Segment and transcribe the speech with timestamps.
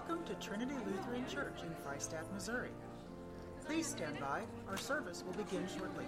[0.00, 2.70] Welcome to Trinity Lutheran Church in Freistatt, Missouri.
[3.66, 4.44] Please stand by.
[4.66, 6.06] Our service will begin shortly.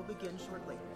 [0.00, 0.89] Will begin shortly.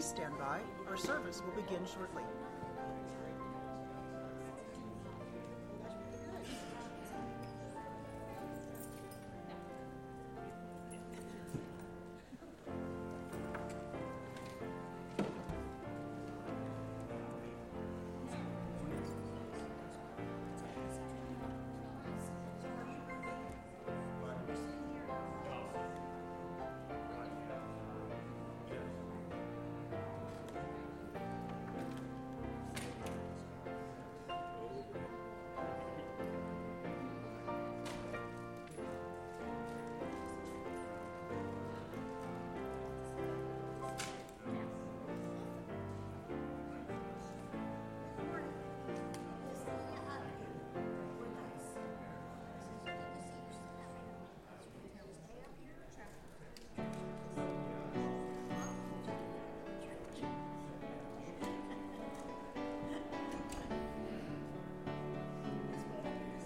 [0.00, 0.60] Please stand by.
[0.88, 2.22] Our service will begin shortly.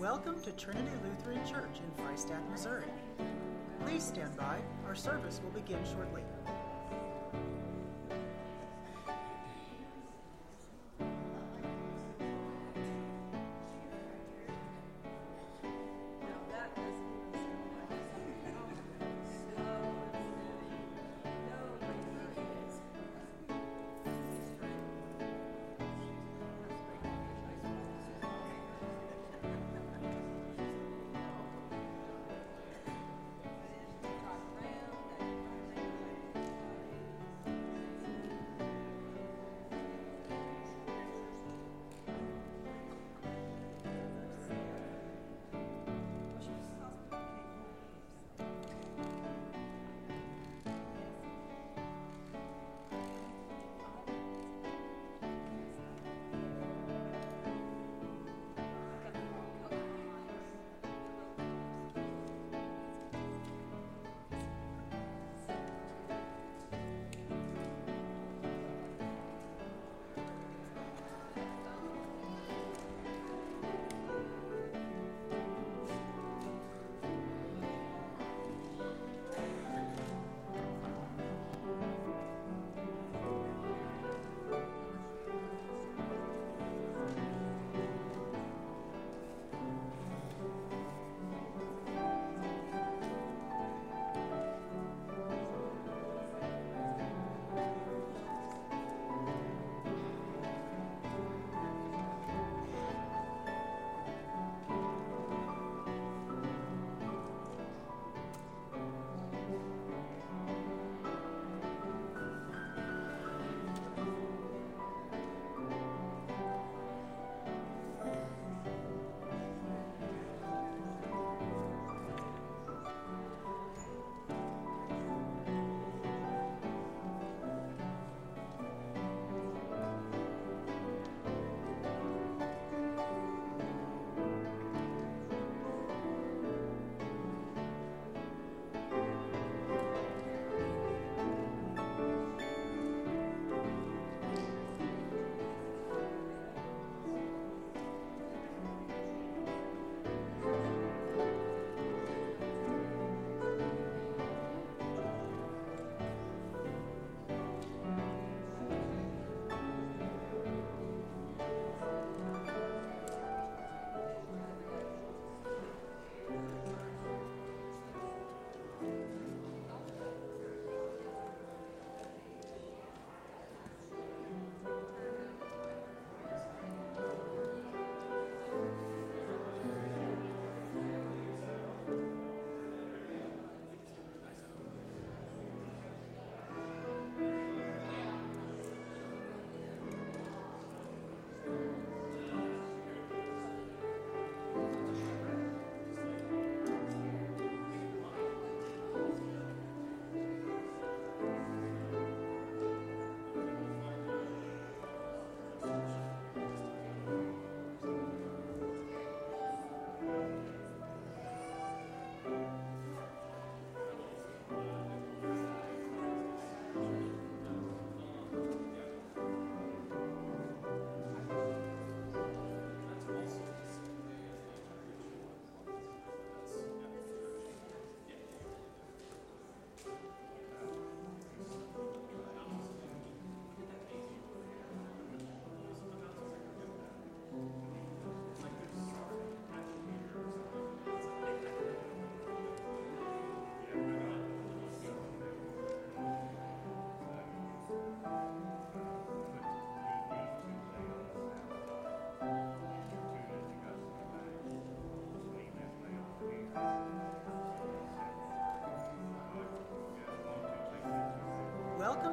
[0.05, 2.85] Welcome to Trinity Lutheran Church in Freistatt, Missouri.
[3.87, 4.59] Please stand by.
[4.87, 6.21] Our service will begin shortly.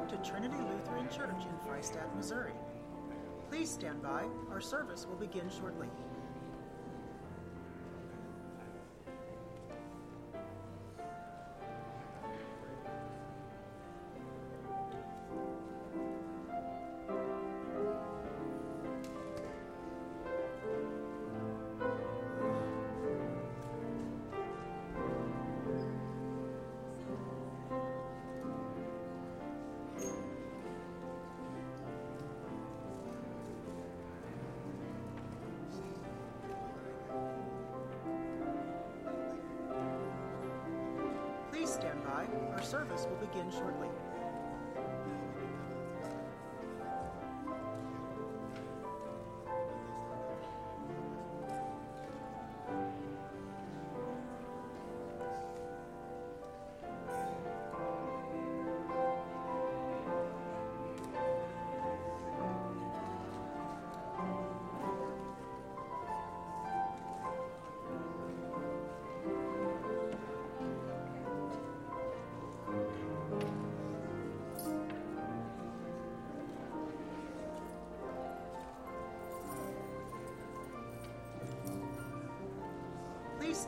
[0.00, 2.54] To Trinity Lutheran Church in Freistatt, Missouri.
[3.50, 4.24] Please stand by.
[4.50, 5.88] Our service will begin shortly.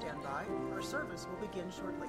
[0.05, 0.45] Stand by.
[0.75, 2.09] Our service will begin shortly.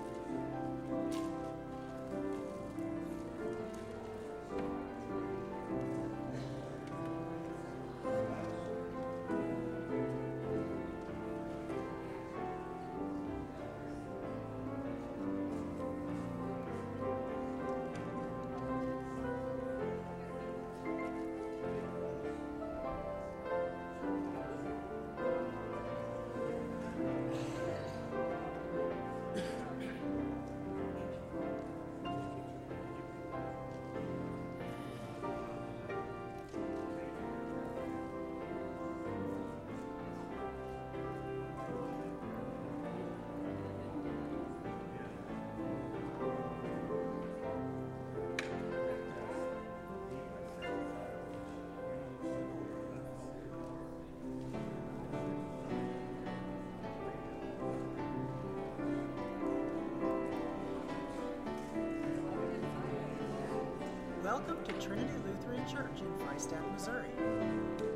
[64.48, 67.10] Welcome to Trinity Lutheran Church in Freistatt, Missouri.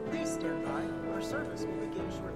[0.10, 0.84] Please stand by.
[1.14, 2.29] Our service will begin shortly.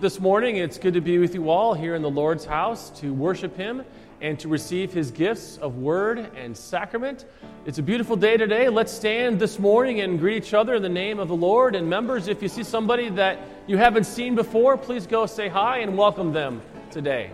[0.00, 3.12] This morning, it's good to be with you all here in the Lord's house to
[3.12, 3.82] worship Him
[4.20, 7.24] and to receive His gifts of word and sacrament.
[7.66, 8.68] It's a beautiful day today.
[8.68, 11.74] Let's stand this morning and greet each other in the name of the Lord.
[11.74, 15.78] And members, if you see somebody that you haven't seen before, please go say hi
[15.78, 16.62] and welcome them
[16.92, 17.32] today.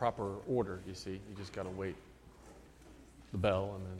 [0.00, 1.20] Proper order, you see.
[1.28, 1.94] You just got to wait
[3.32, 3.99] the bell and then.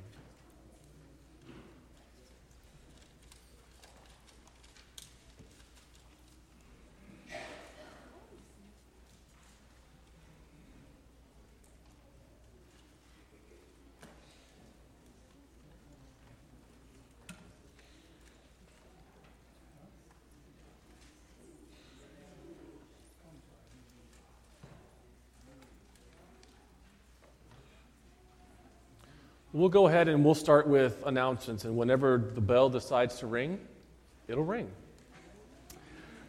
[29.61, 33.61] We'll go ahead and we'll start with announcements, and whenever the bell decides to ring,
[34.27, 34.71] it'll ring.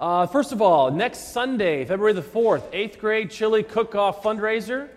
[0.01, 4.89] Uh, first of all, next Sunday, February the 4th, eighth grade chili cook off fundraiser.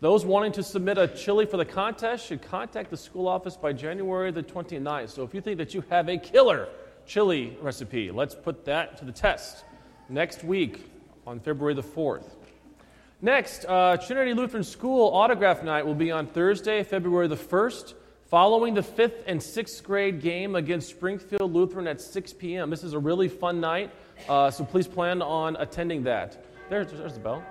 [0.00, 3.74] Those wanting to submit a chili for the contest should contact the school office by
[3.74, 5.10] January the 29th.
[5.10, 6.70] So if you think that you have a killer
[7.04, 9.62] chili recipe, let's put that to the test
[10.08, 10.90] next week
[11.26, 12.30] on February the 4th.
[13.24, 17.94] Next, uh, Trinity Lutheran School Autograph Night will be on Thursday, February the 1st,
[18.28, 22.68] following the fifth and sixth grade game against Springfield Lutheran at 6 p.m.
[22.68, 23.90] This is a really fun night,
[24.28, 26.44] uh, so please plan on attending that.
[26.68, 27.42] There's, there's the bell.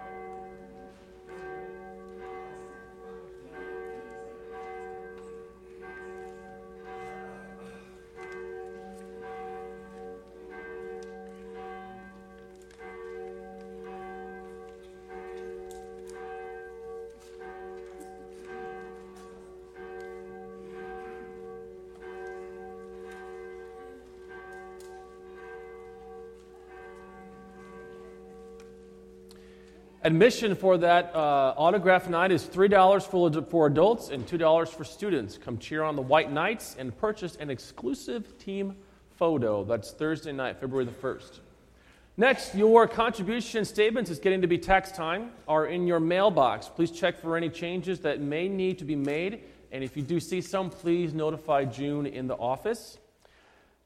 [30.05, 35.37] Admission for that uh, autograph night is $3 for, for adults and $2 for students.
[35.37, 38.75] Come cheer on the White Knights and purchase an exclusive team
[39.15, 39.63] photo.
[39.63, 41.39] That's Thursday night, February the 1st.
[42.17, 46.67] Next, your contribution statements is getting to be tax time, are in your mailbox.
[46.67, 49.45] Please check for any changes that may need to be made.
[49.71, 52.97] And if you do see some, please notify June in the office.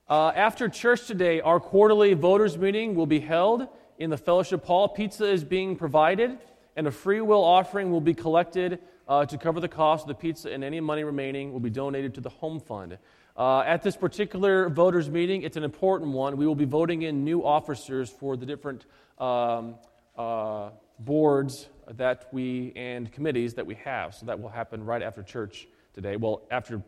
[0.10, 3.68] Uh, after church today, our quarterly voters meeting will be held
[3.98, 4.88] in the fellowship hall.
[4.88, 6.38] Pizza is being provided,
[6.76, 10.16] and a free will offering will be collected uh, to cover the cost of the
[10.16, 12.98] pizza, and any money remaining will be donated to the home fund.
[13.36, 16.38] Uh, at this particular voters' meeting, it's an important one.
[16.38, 18.86] We will be voting in new officers for the different
[19.20, 19.76] um,
[20.18, 24.16] uh, boards that we and committees that we have.
[24.16, 26.16] So that will happen right after church today.
[26.16, 26.82] Well, after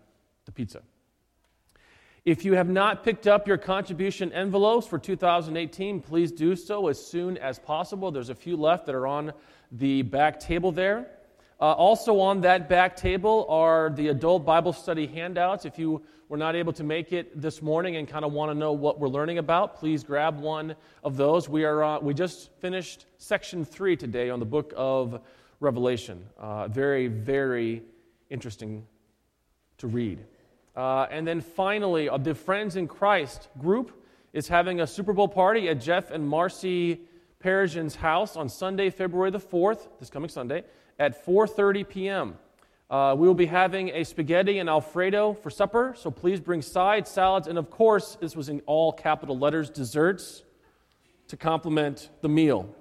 [0.45, 0.81] the pizza.
[2.25, 7.03] If you have not picked up your contribution envelopes for 2018, please do so as
[7.03, 8.11] soon as possible.
[8.11, 9.31] There's a few left that are on
[9.71, 11.07] the back table there.
[11.61, 15.65] Uh, also, on that back table are the adult Bible study handouts.
[15.65, 18.57] If you were not able to make it this morning and kind of want to
[18.57, 21.47] know what we're learning about, please grab one of those.
[21.47, 25.21] We, are, uh, we just finished section three today on the book of
[25.61, 26.25] Revelation.
[26.37, 27.81] Uh, very, very
[28.29, 28.85] interesting
[29.77, 30.25] to read.
[30.79, 35.27] Uh, and then finally, uh, the Friends in Christ group is having a Super Bowl
[35.27, 37.01] party at Jeff and Marcy
[37.43, 40.63] Perezin's house on Sunday, February the 4th, this coming Sunday,
[40.97, 42.37] at 4.30 p.m.
[42.89, 47.11] Uh, we will be having a spaghetti and Alfredo for supper, so please bring sides,
[47.11, 50.43] salads, and of course, this was in all capital letters, desserts
[51.27, 52.73] to complement the meal.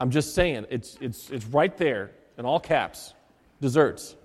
[0.00, 3.14] I'm just saying, it's, it's, it's right there in all caps,
[3.60, 4.16] desserts.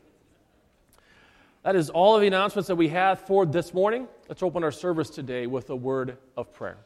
[1.65, 4.07] That is all of the announcements that we have for this morning.
[4.29, 6.77] Let's open our service today with a word of prayer.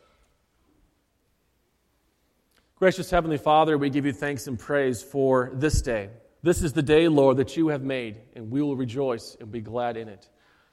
[2.76, 6.12] Gracious Heavenly Father, we give you thanks and praise for this day.
[6.44, 9.60] This is the day, Lord, that you have made, and we will rejoice and be
[9.60, 10.30] glad in it.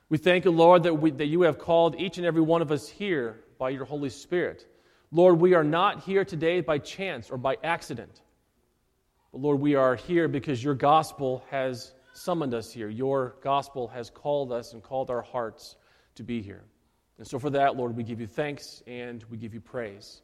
[0.08, 2.70] We thank you, Lord, that, we, that you have called each and every one of
[2.70, 4.68] us here by your Holy Spirit.
[5.10, 8.20] Lord, we are not here today by chance or by accident.
[9.32, 12.88] But Lord, we are here because your gospel has summoned us here.
[12.88, 15.76] Your gospel has called us and called our hearts
[16.14, 16.64] to be here.
[17.18, 20.22] And so, for that, Lord, we give you thanks and we give you praise.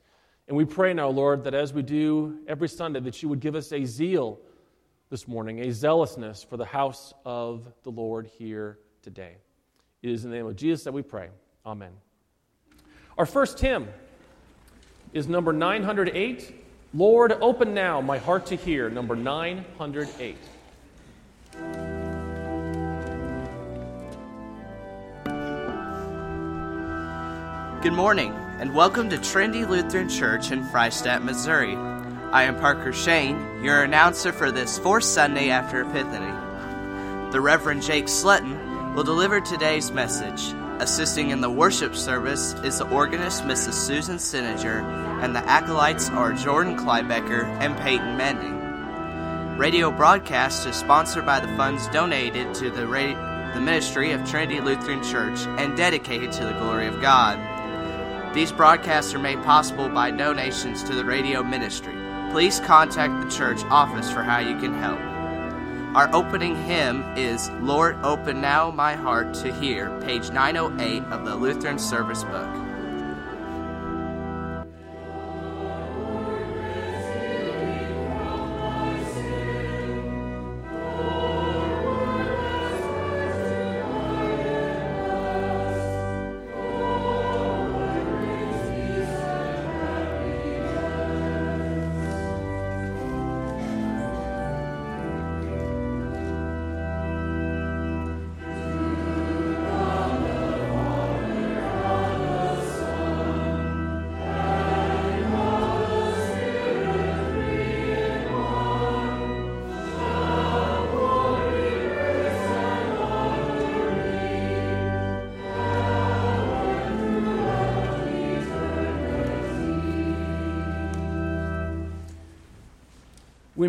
[0.49, 3.55] And we pray now, Lord, that as we do every Sunday, that you would give
[3.55, 4.41] us a zeal
[5.09, 9.37] this morning, a zealousness for the house of the Lord here today.
[10.03, 11.29] It is in the name of Jesus that we pray.
[11.65, 11.93] Amen.
[13.17, 13.89] Our first hymn
[15.13, 16.63] is number 908
[16.95, 20.37] Lord, open now my heart to hear, number 908.
[27.83, 31.75] Good morning, and welcome to Trinity Lutheran Church in Freistatt, Missouri.
[32.31, 36.33] I am Parker Shane, your announcer for this fourth Sunday after Epiphany.
[37.33, 40.55] The Reverend Jake Slutton will deliver today's message.
[40.79, 43.73] Assisting in the worship service is the organist Mrs.
[43.73, 44.81] Susan Sininger,
[45.21, 49.59] and the acolytes are Jordan Kleibecker and Peyton Manning.
[49.59, 54.61] Radio broadcast is sponsored by the funds donated to the, ra- the ministry of Trinity
[54.61, 57.52] Lutheran Church and dedicated to the glory of God.
[58.35, 61.95] These broadcasts are made possible by donations to the radio ministry.
[62.31, 64.99] Please contact the church office for how you can help.
[65.95, 71.37] Our opening hymn is Lord, Open Now My Heart to Hear, page 908 of the
[71.37, 72.72] Lutheran Service Book.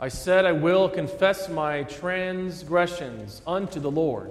[0.00, 4.30] I said, I will confess my transgressions unto the Lord.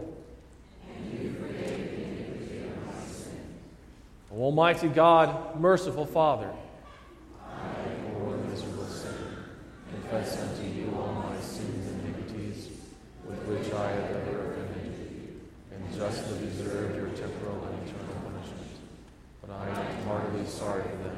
[4.31, 6.49] Almighty God, merciful Father,
[7.45, 7.53] I,
[8.13, 9.45] poor miserable sinner,
[9.91, 12.69] confess unto you all my sins and iniquities
[13.25, 15.41] with which I have ever offended you,
[15.75, 18.71] and justly deserved your temporal and eternal punishment.
[19.41, 21.17] But I am heartily sorry for them,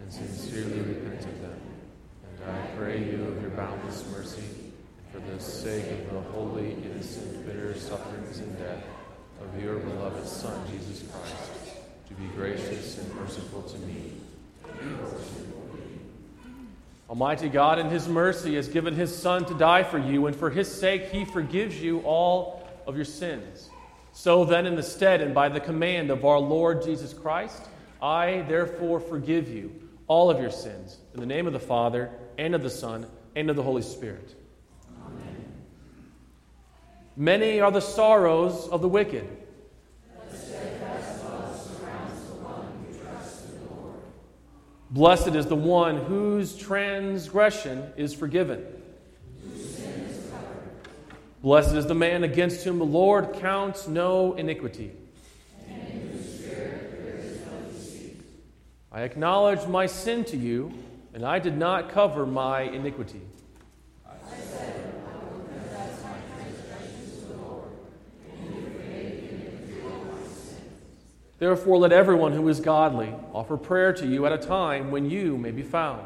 [0.00, 1.60] and sincerely repent of them.
[2.42, 4.42] And I pray you of your boundless mercy,
[5.12, 8.82] for the sake of the holy, innocent, bitter sufferings and death
[9.40, 11.76] of your beloved Son, Jesus Christ,
[12.08, 14.14] to be gracious and merciful to me.
[17.08, 20.50] Almighty God, in His mercy, has given His Son to die for you, and for
[20.50, 23.70] His sake, He forgives you all of your sins.
[24.12, 27.62] So then, in the stead and by the command of our Lord Jesus Christ,
[28.02, 29.72] I therefore forgive you
[30.08, 30.98] all of your sins.
[31.14, 34.34] In the name of the Father, and of the Son, and of the Holy Spirit.
[37.20, 39.28] Many are the sorrows of the wicked.
[44.92, 48.64] Blessed is the one whose transgression is forgiven.
[51.42, 54.92] Blessed is the man against whom the Lord counts no iniquity.
[58.92, 60.72] I acknowledge my sin to you,
[61.12, 63.22] and I did not cover my iniquity.
[71.38, 75.38] Therefore, let everyone who is godly offer prayer to you at a time when you
[75.38, 76.04] may be found.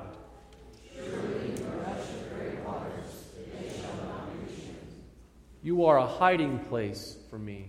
[5.63, 7.69] You are a hiding place for me.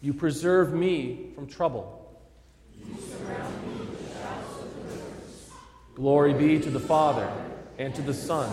[0.00, 1.94] You preserve me from trouble.
[5.94, 7.30] Glory be to the Father,
[7.76, 8.50] and to the Son,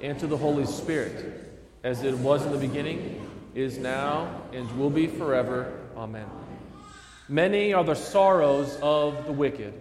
[0.00, 1.50] and to the Holy Spirit,
[1.84, 5.80] as it was in the beginning, is now, and will be forever.
[5.96, 6.45] Amen.
[7.28, 9.74] Many are the sorrows of the wicked.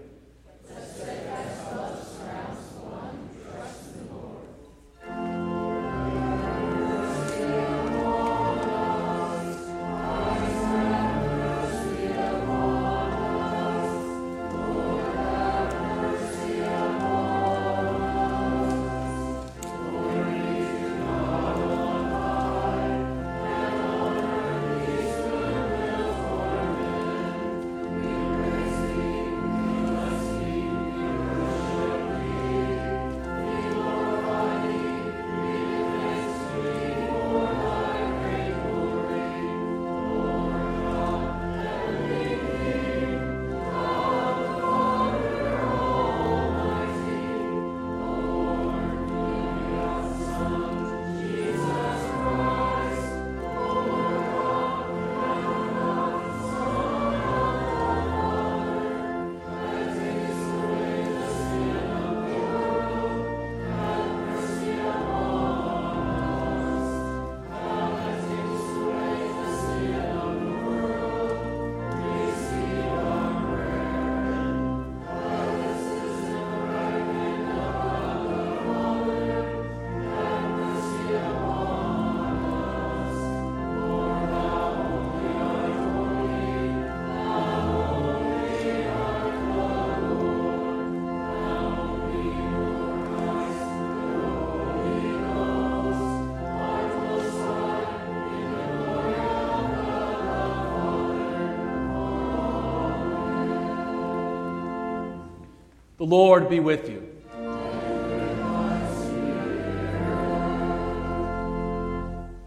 [106.06, 107.02] The Lord be with you.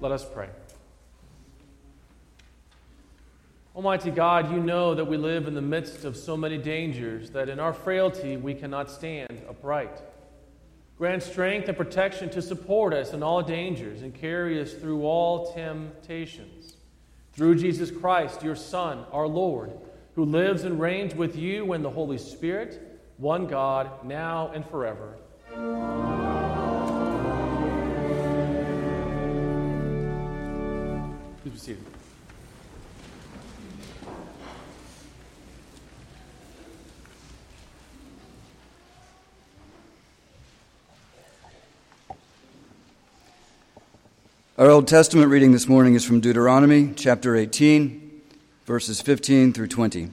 [0.00, 0.48] Let us pray.
[3.74, 7.48] Almighty God, you know that we live in the midst of so many dangers that
[7.48, 10.02] in our frailty we cannot stand upright.
[10.96, 15.52] Grant strength and protection to support us in all dangers and carry us through all
[15.52, 16.74] temptations.
[17.32, 19.72] Through Jesus Christ, your Son, our Lord,
[20.14, 22.84] who lives and reigns with you and the Holy Spirit,
[23.18, 25.16] one God, now and forever.
[31.42, 31.84] Please be seated.
[44.56, 48.22] Our Old Testament reading this morning is from Deuteronomy chapter 18,
[48.64, 50.10] verses 15 through 20.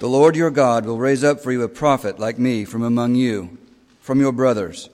[0.00, 3.16] The Lord your God will raise up for you a prophet like me from among
[3.16, 3.58] you,
[4.00, 4.88] from your brothers.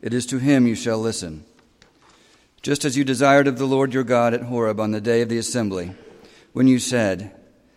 [0.00, 1.44] It is to him you shall listen.
[2.62, 5.28] Just as you desired of the Lord your God at Horeb on the day of
[5.28, 5.92] the assembly,
[6.54, 7.30] when you said,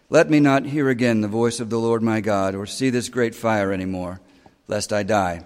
[0.10, 3.10] Let me not hear again the voice of the Lord my God, or see this
[3.10, 4.22] great fire any more,
[4.70, 5.44] lest I die.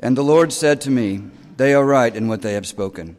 [0.00, 1.24] And the Lord said to me,
[1.58, 3.18] they are right in what they have spoken.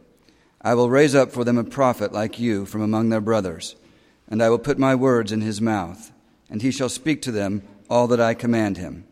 [0.63, 3.75] I will raise up for them a prophet like you from among their brothers,
[4.27, 6.11] and I will put my words in his mouth,
[6.51, 9.05] and he shall speak to them all that I command him.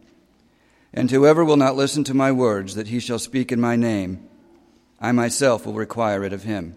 [0.94, 4.28] And whoever will not listen to my words that he shall speak in my name,
[5.00, 6.76] I myself will require it of him.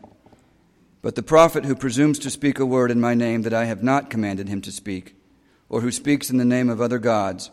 [1.03, 3.83] But the prophet who presumes to speak a word in my name that I have
[3.83, 5.17] not commanded him to speak,
[5.69, 7.51] or who speaks in the name of other gods,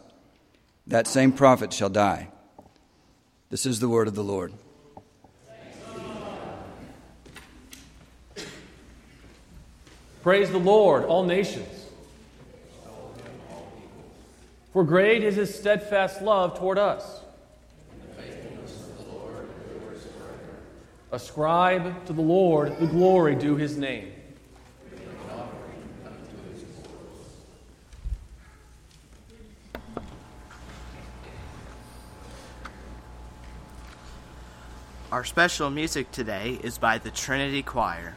[0.85, 2.29] that same prophet shall die.
[3.49, 4.53] This is the word of the Lord.
[10.21, 11.78] Praise the Lord, all nations.
[14.71, 17.21] For great is his steadfast love toward us.
[21.11, 24.11] Ascribe to the Lord the glory due his name.
[35.11, 38.15] Our special music today is by the Trinity Choir.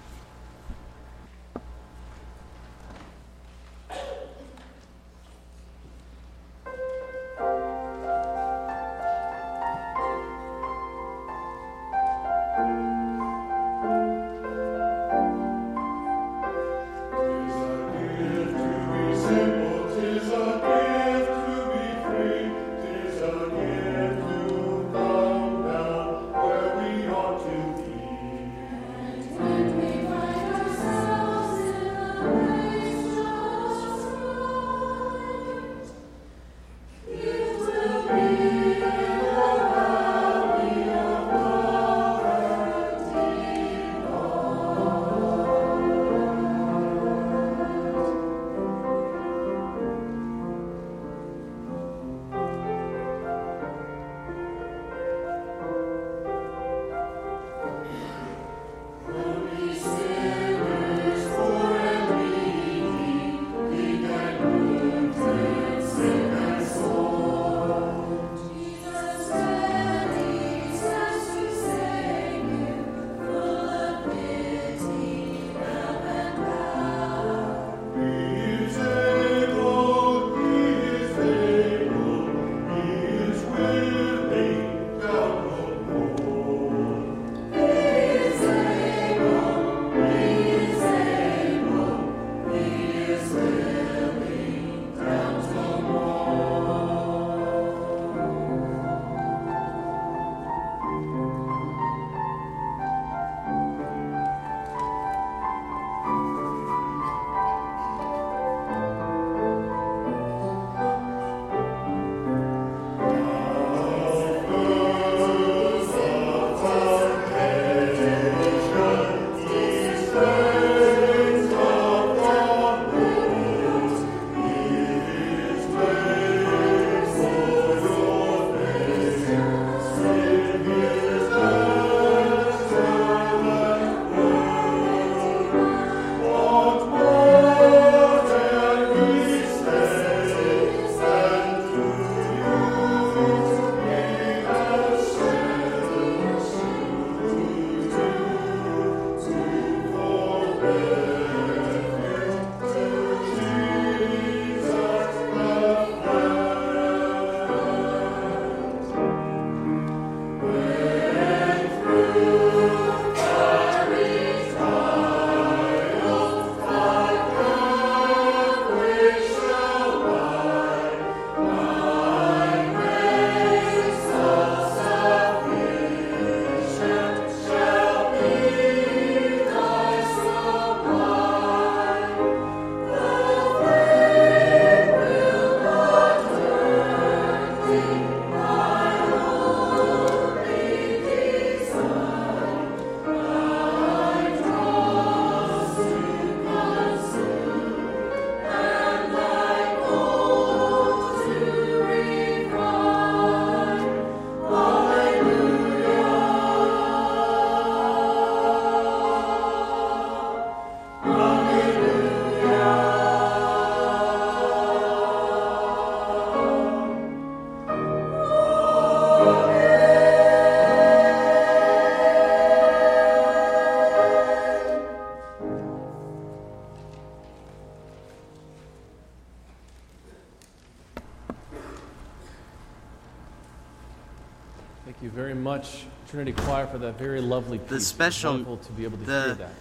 [236.12, 237.70] Trinity Choir, for that very lovely piece.
[237.70, 239.53] The special- to be able to the hear that.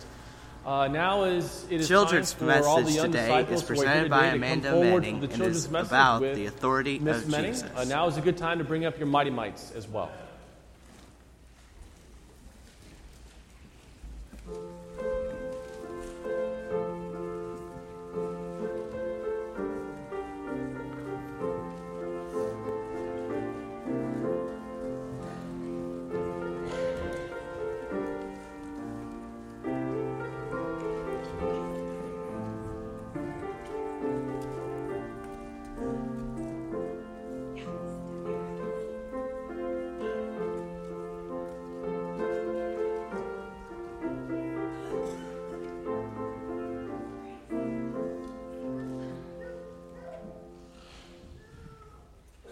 [0.65, 3.43] Uh, now is it is Children's time for all the message today is who are
[3.45, 7.53] here presented by to Amanda Manning and is about the authority Miss of Manning.
[7.53, 7.69] Jesus.
[7.73, 10.11] Uh, now is a good time to bring up your mighty mites as well.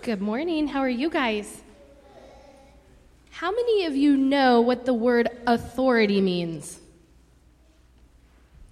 [0.10, 0.67] Good morning.
[0.67, 1.62] How are you guys?
[3.30, 6.80] How many of you know what the word authority means?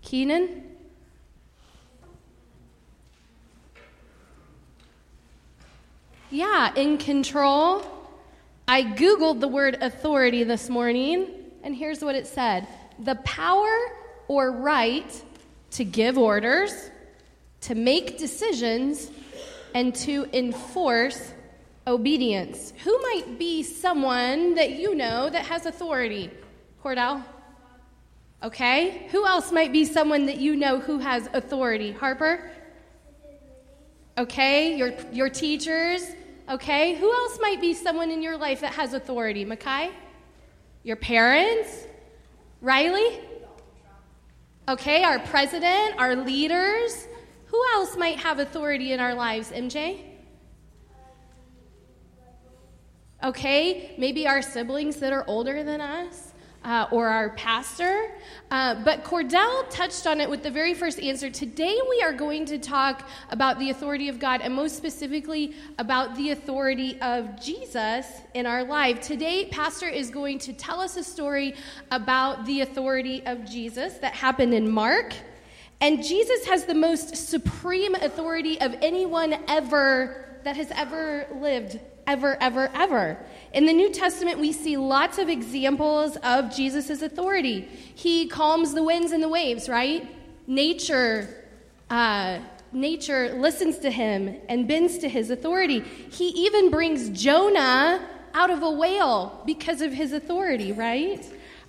[0.02, 0.64] Keenan?
[6.32, 7.86] Yeah, in control.
[8.68, 11.28] I Googled the word authority this morning,
[11.62, 13.78] and here's what it said the power
[14.28, 15.24] or right
[15.70, 16.90] to give orders,
[17.62, 19.12] to make decisions,
[19.74, 21.34] and to enforce
[21.88, 22.74] obedience.
[22.84, 26.30] Who might be someone that you know that has authority?
[26.84, 27.24] Cordell?
[28.44, 29.08] Okay.
[29.12, 31.92] Who else might be someone that you know who has authority?
[31.92, 32.52] Harper?
[34.18, 34.78] Okay.
[34.78, 36.04] Your, your teachers?
[36.50, 36.96] Okay.
[36.96, 39.46] Who else might be someone in your life that has authority?
[39.46, 39.92] Makai?
[40.84, 41.86] Your parents?
[42.62, 43.20] Riley?
[44.70, 45.04] Okay.
[45.04, 45.96] Our president?
[45.98, 47.08] Our leaders?
[47.48, 50.04] Who else might have authority in our lives, MJ?
[53.24, 56.34] Okay, maybe our siblings that are older than us,
[56.64, 58.12] uh, or our pastor.
[58.52, 61.30] Uh, but Cordell touched on it with the very first answer.
[61.30, 66.16] Today we are going to talk about the authority of God, and most specifically about
[66.16, 69.02] the authority of Jesus in our life.
[69.02, 71.56] Today, Pastor is going to tell us a story
[71.90, 75.14] about the authority of Jesus that happened in Mark.
[75.80, 82.38] And Jesus has the most supreme authority of anyone ever that has ever lived, ever,
[82.42, 83.18] ever, ever.
[83.54, 87.68] In the New Testament, we see lots of examples of Jesus' authority.
[87.94, 90.08] He calms the winds and the waves, right?
[90.48, 91.44] Nature,
[91.90, 92.40] uh,
[92.72, 95.82] nature listens to him and bends to his authority.
[95.82, 101.24] He even brings Jonah out of a whale because of his authority, right?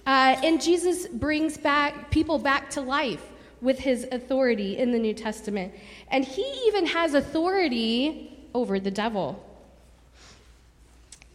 [0.07, 3.23] Uh, and Jesus brings back people back to life
[3.61, 5.73] with his authority in the New Testament.
[6.11, 9.45] And he even has authority over the devil.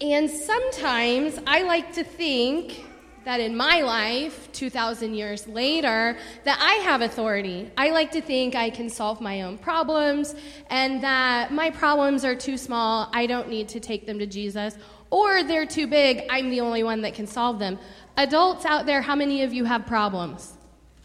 [0.02, 2.86] And sometimes I like to think
[3.26, 7.72] that in my life, 2,000 years later, that I have authority.
[7.78, 10.36] I like to think I can solve my own problems
[10.70, 14.78] and that my problems are too small, I don't need to take them to Jesus,
[15.10, 17.80] or they're too big, I'm the only one that can solve them.
[18.18, 20.58] Adults out there, how many of you have problems?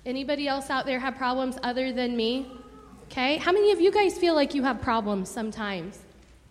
[0.09, 2.51] Anybody else out there have problems other than me?
[3.13, 3.37] Okay.
[3.37, 5.99] How many of you guys feel like you have problems sometimes?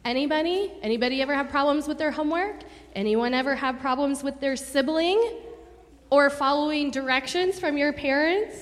[0.05, 0.71] Anybody?
[0.83, 2.57] Anybody ever have problems with their homework?
[2.93, 5.39] Anyone ever have problems with their sibling
[6.11, 8.61] or following directions from your parents?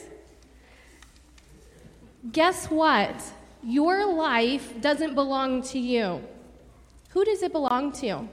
[2.32, 3.22] Guess what?
[3.64, 6.24] Your life doesn't belong to you.
[7.10, 8.30] Who does it belong to?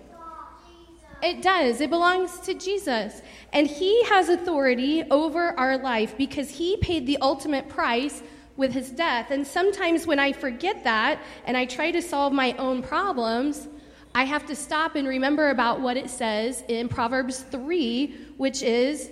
[1.23, 1.81] It does.
[1.81, 3.23] It belongs to Jesus.
[3.53, 8.23] And He has authority over our life because He paid the ultimate price
[8.57, 9.31] with His death.
[9.31, 13.69] And sometimes when I forget that and I try to solve my own problems,
[14.15, 19.11] I have to stop and remember about what it says in Proverbs 3, which is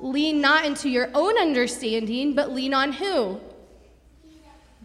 [0.00, 3.40] lean not into your own understanding, but lean on who?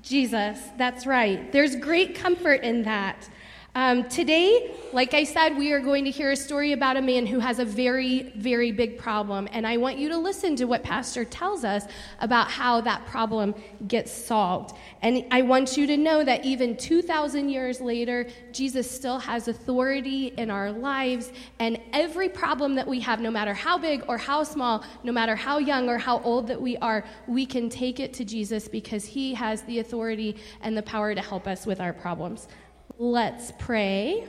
[0.02, 0.60] Jesus.
[0.78, 1.52] That's right.
[1.52, 3.28] There's great comfort in that.
[3.76, 7.28] Um, today, like I said, we are going to hear a story about a man
[7.28, 9.48] who has a very, very big problem.
[9.52, 11.86] And I want you to listen to what Pastor tells us
[12.20, 13.54] about how that problem
[13.88, 14.76] gets solved.
[15.04, 20.34] And I want you to know that even 2,000 years later, Jesus still has authority
[20.38, 21.32] in our lives.
[21.60, 25.36] And every problem that we have, no matter how big or how small, no matter
[25.36, 29.06] how young or how old that we are, we can take it to Jesus because
[29.06, 32.48] he has the authority and the power to help us with our problems.
[33.02, 34.28] Let's pray.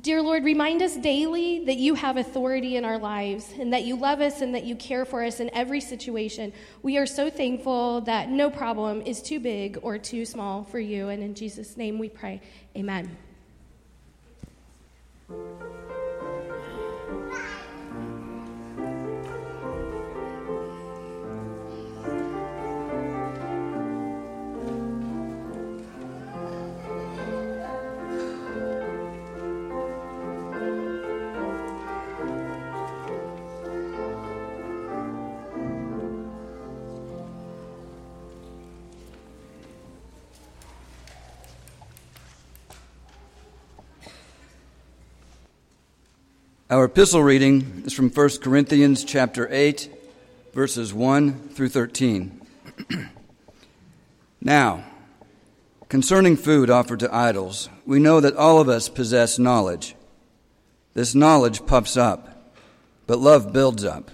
[0.00, 3.96] Dear Lord, remind us daily that you have authority in our lives and that you
[3.96, 6.54] love us and that you care for us in every situation.
[6.82, 11.10] We are so thankful that no problem is too big or too small for you.
[11.10, 12.40] And in Jesus' name we pray.
[12.74, 13.14] Amen.
[46.68, 49.88] Our epistle reading is from 1 Corinthians chapter 8,
[50.52, 52.40] verses 1 through 13.
[54.40, 54.82] now,
[55.88, 59.94] concerning food offered to idols, we know that all of us possess knowledge.
[60.94, 62.50] This knowledge puffs up,
[63.06, 64.10] but love builds up.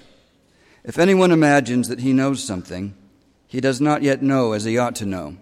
[0.84, 2.92] If anyone imagines that he knows something,
[3.48, 5.38] he does not yet know as he ought to know.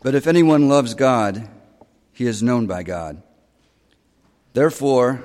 [0.00, 1.48] But if anyone loves God,
[2.12, 3.20] he is known by God.
[4.52, 5.24] Therefore,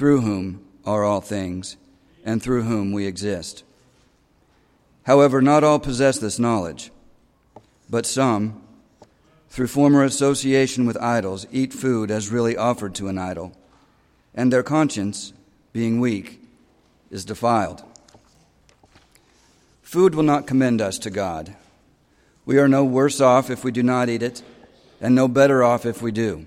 [0.00, 1.76] through whom are all things,
[2.24, 3.62] and through whom we exist.
[5.02, 6.90] However, not all possess this knowledge,
[7.90, 8.62] but some,
[9.50, 13.52] through former association with idols, eat food as really offered to an idol,
[14.34, 15.34] and their conscience,
[15.74, 16.40] being weak,
[17.10, 17.82] is defiled.
[19.82, 21.54] Food will not commend us to God.
[22.46, 24.42] We are no worse off if we do not eat it,
[24.98, 26.46] and no better off if we do.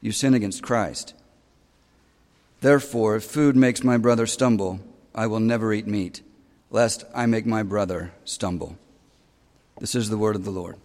[0.00, 1.14] you sin against Christ.
[2.60, 4.80] Therefore, if food makes my brother stumble,
[5.14, 6.22] I will never eat meat,
[6.70, 8.76] lest I make my brother stumble.
[9.78, 10.76] This is the word of the Lord.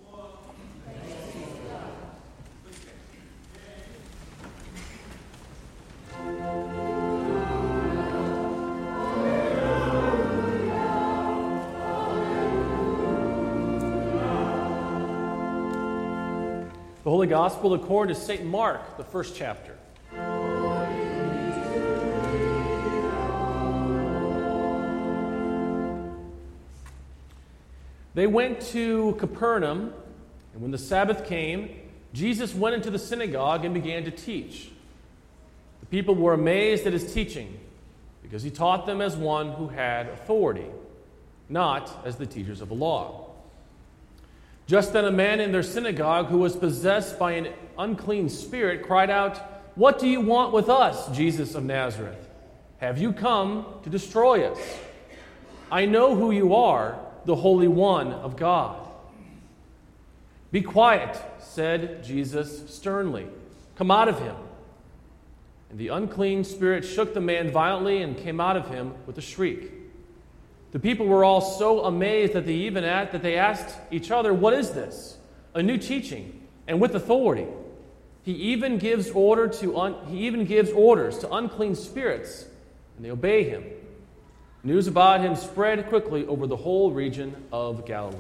[17.12, 18.46] Holy Gospel according to St.
[18.46, 19.76] Mark, the first chapter.
[28.14, 29.94] They went to Capernaum,
[30.54, 31.82] and when the Sabbath came,
[32.14, 34.72] Jesus went into the synagogue and began to teach.
[35.82, 37.60] The people were amazed at his teaching,
[38.24, 40.68] because he taught them as one who had authority,
[41.50, 43.21] not as the teachers of the law.
[44.72, 49.10] Just then, a man in their synagogue who was possessed by an unclean spirit cried
[49.10, 49.38] out,
[49.76, 52.30] What do you want with us, Jesus of Nazareth?
[52.78, 54.58] Have you come to destroy us?
[55.70, 58.88] I know who you are, the Holy One of God.
[60.54, 63.28] Be quiet, said Jesus sternly.
[63.76, 64.38] Come out of him.
[65.70, 69.22] And the unclean spirit shook the man violently and came out of him with a
[69.22, 69.81] shriek.
[70.72, 74.34] The people were all so amazed that they even at, that they asked each other,
[74.34, 75.18] "What is this?
[75.54, 77.48] A new teaching, and with authority."
[78.24, 82.46] He even gives order to un, he even gives orders to unclean spirits,
[82.96, 83.64] and they obey him.
[84.64, 88.18] News about him spread quickly over the whole region of Galilee.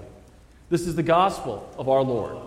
[0.69, 2.37] This is the gospel of our Lord.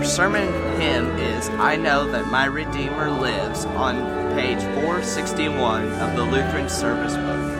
[0.00, 3.96] Our sermon hymn is I Know That My Redeemer Lives on
[4.34, 7.59] page 461 of the Lutheran Service Book.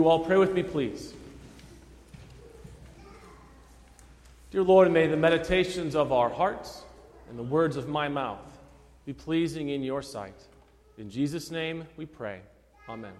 [0.00, 1.12] You all pray with me, please?
[4.50, 6.84] Dear Lord, may the meditations of our hearts
[7.28, 8.40] and the words of my mouth
[9.04, 10.40] be pleasing in your sight.
[10.96, 12.40] In Jesus' name we pray.
[12.88, 13.12] Amen.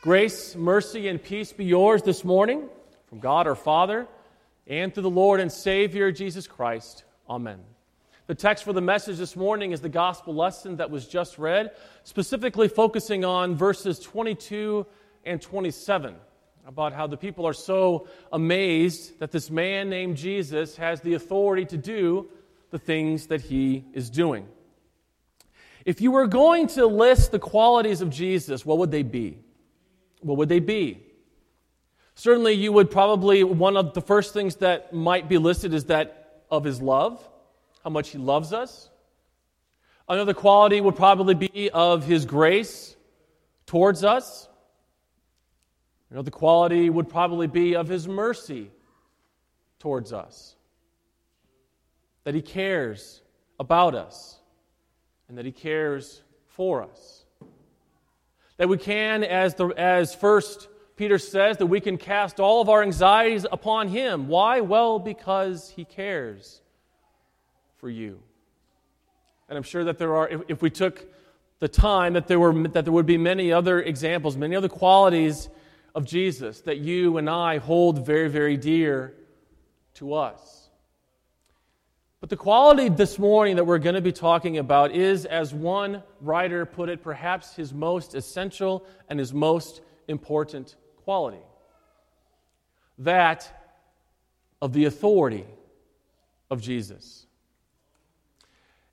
[0.00, 2.68] Grace, mercy, and peace be yours this morning
[3.08, 4.08] from God our Father
[4.66, 7.04] and through the Lord and Savior Jesus Christ.
[7.30, 7.60] Amen.
[8.26, 11.70] The text for the message this morning is the gospel lesson that was just read,
[12.02, 14.84] specifically focusing on verses 22
[15.26, 16.14] and 27
[16.66, 21.64] about how the people are so amazed that this man named Jesus has the authority
[21.66, 22.28] to do
[22.70, 24.48] the things that he is doing.
[25.84, 29.38] If you were going to list the qualities of Jesus, what would they be?
[30.20, 31.02] What would they be?
[32.16, 36.42] Certainly, you would probably, one of the first things that might be listed is that
[36.50, 37.22] of his love,
[37.84, 38.90] how much he loves us.
[40.08, 42.96] Another quality would probably be of his grace
[43.66, 44.48] towards us.
[46.10, 48.70] Another quality would probably be of his mercy
[49.78, 50.54] towards us.
[52.24, 53.22] That he cares
[53.58, 54.38] about us
[55.28, 57.24] and that he cares for us.
[58.56, 62.68] That we can, as, the, as first Peter says, that we can cast all of
[62.68, 64.28] our anxieties upon him.
[64.28, 64.60] Why?
[64.60, 66.62] Well, because he cares
[67.76, 68.20] for you.
[69.48, 71.04] And I'm sure that there are, if, if we took
[71.58, 75.48] the time, that there, were, that there would be many other examples, many other qualities
[75.96, 79.14] of Jesus that you and I hold very, very dear
[79.94, 80.68] to us.
[82.20, 86.02] But the quality this morning that we're going to be talking about is, as one
[86.20, 91.42] writer put it, perhaps his most essential and his most important quality
[92.98, 93.70] that
[94.62, 95.44] of the authority
[96.50, 97.25] of Jesus.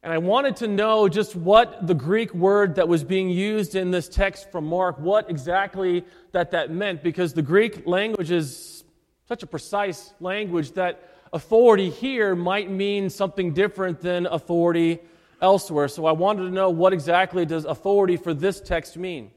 [0.04, 3.90] And I wanted to know just what the Greek word that was being used in
[3.90, 8.84] this text from Mark, what exactly that that meant, because the Greek language is
[9.30, 15.00] such a precise language that authority here might mean something different than authority
[15.42, 15.88] elsewhere.
[15.88, 19.32] So I wanted to know what exactly does authority for this text mean.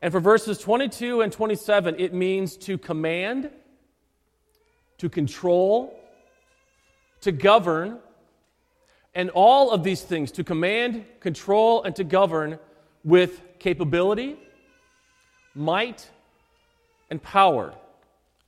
[0.00, 3.50] And for verses 22 and 27, it means to command,
[4.96, 5.94] to control,
[7.20, 7.98] to govern,
[9.14, 12.58] and all of these things to command, control, and to govern
[13.04, 14.36] with capability,
[15.54, 16.08] might,
[17.10, 17.74] and power.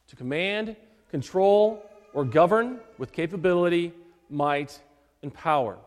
[0.08, 0.76] To command,
[1.10, 3.92] control, or govern with capability,
[4.30, 4.80] might,
[5.22, 5.78] and power.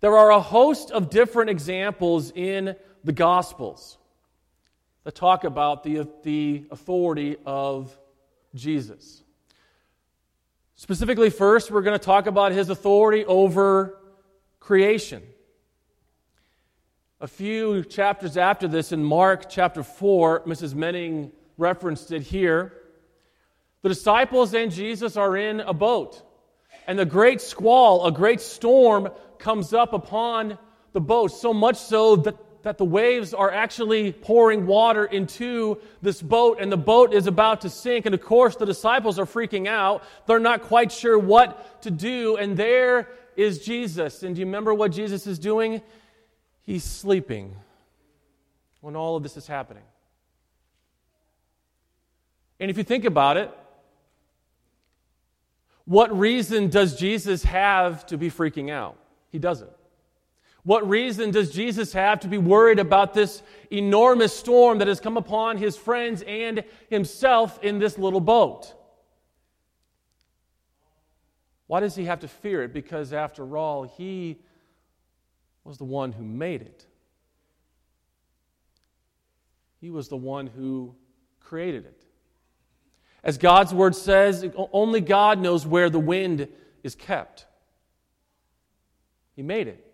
[0.00, 2.74] There are a host of different examples in
[3.04, 3.98] the Gospels
[5.04, 7.96] that talk about the, the authority of
[8.54, 9.22] Jesus.
[10.82, 13.98] Specifically, first, we're going to talk about his authority over
[14.60, 15.22] creation.
[17.20, 20.74] A few chapters after this, in Mark chapter 4, Mrs.
[20.74, 22.72] Menning referenced it here.
[23.82, 26.22] The disciples and Jesus are in a boat,
[26.86, 30.56] and the great squall, a great storm comes up upon
[30.94, 36.20] the boat, so much so that that the waves are actually pouring water into this
[36.20, 38.06] boat and the boat is about to sink.
[38.06, 40.04] And of course, the disciples are freaking out.
[40.26, 42.36] They're not quite sure what to do.
[42.36, 44.22] And there is Jesus.
[44.22, 45.80] And do you remember what Jesus is doing?
[46.62, 47.56] He's sleeping
[48.80, 49.84] when all of this is happening.
[52.58, 53.50] And if you think about it,
[55.86, 58.98] what reason does Jesus have to be freaking out?
[59.30, 59.70] He doesn't.
[60.62, 65.16] What reason does Jesus have to be worried about this enormous storm that has come
[65.16, 68.74] upon his friends and himself in this little boat?
[71.66, 72.72] Why does he have to fear it?
[72.72, 74.38] Because, after all, he
[75.64, 76.86] was the one who made it.
[79.80, 80.94] He was the one who
[81.38, 82.04] created it.
[83.22, 86.48] As God's word says, only God knows where the wind
[86.82, 87.46] is kept.
[89.36, 89.89] He made it.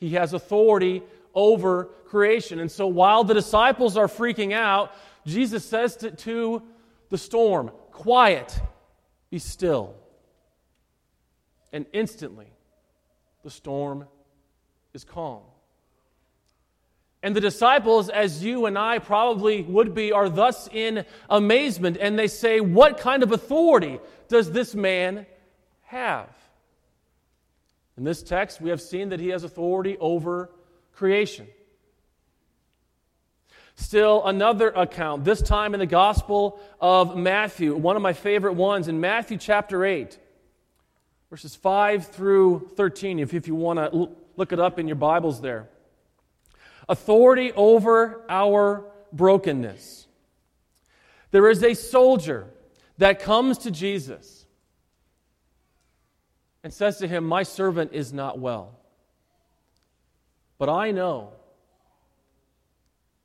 [0.00, 1.02] He has authority
[1.34, 2.58] over creation.
[2.58, 4.92] And so while the disciples are freaking out,
[5.26, 6.62] Jesus says to, to
[7.10, 8.58] the storm, Quiet,
[9.30, 9.94] be still.
[11.72, 12.50] And instantly,
[13.44, 14.06] the storm
[14.94, 15.42] is calm.
[17.22, 21.98] And the disciples, as you and I probably would be, are thus in amazement.
[22.00, 25.26] And they say, What kind of authority does this man
[25.82, 26.28] have?
[28.00, 30.50] In this text, we have seen that he has authority over
[30.94, 31.46] creation.
[33.74, 38.88] Still, another account, this time in the Gospel of Matthew, one of my favorite ones,
[38.88, 40.18] in Matthew chapter 8,
[41.28, 45.42] verses 5 through 13, if, if you want to look it up in your Bibles
[45.42, 45.68] there.
[46.88, 48.82] Authority over our
[49.12, 50.06] brokenness.
[51.32, 52.46] There is a soldier
[52.96, 54.39] that comes to Jesus
[56.62, 58.78] and says to him, My servant is not well.
[60.58, 61.32] But I know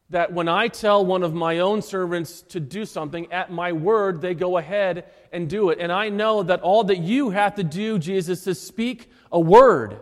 [0.09, 4.21] that when I tell one of my own servants to do something, at my word,
[4.21, 5.79] they go ahead and do it.
[5.79, 9.99] And I know that all that you have to do, Jesus, is speak a word.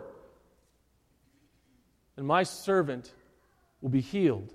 [2.16, 3.12] And my servant
[3.80, 4.52] will be healed.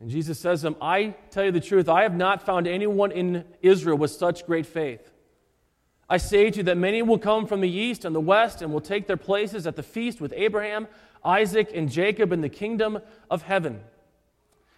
[0.00, 3.10] And Jesus says to him, I tell you the truth, I have not found anyone
[3.10, 5.12] in Israel with such great faith.
[6.08, 8.72] I say to you that many will come from the east and the west and
[8.72, 10.88] will take their places at the feast with Abraham
[11.24, 13.00] Isaac, and Jacob in the kingdom
[13.30, 13.80] of heaven.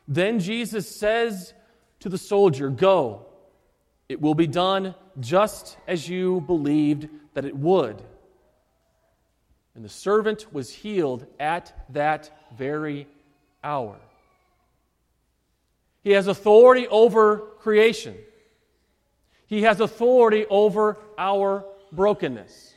[0.08, 1.52] Then Jesus says
[2.00, 3.26] to the soldier, Go,
[4.08, 8.02] it will be done just as you believed that it would.
[9.74, 13.06] And the servant was healed at that very
[13.62, 13.96] hour.
[16.02, 18.16] He has authority over creation.
[19.50, 22.70] He has authority over our brokenness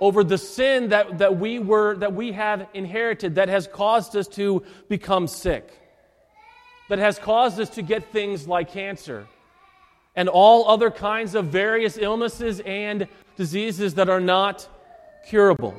[0.00, 4.26] over the sin that, that, we were, that we have inherited that has caused us
[4.26, 5.70] to become sick,
[6.88, 9.26] that has caused us to get things like cancer
[10.16, 13.06] and all other kinds of various illnesses and
[13.36, 14.66] diseases that are not
[15.28, 15.74] curable.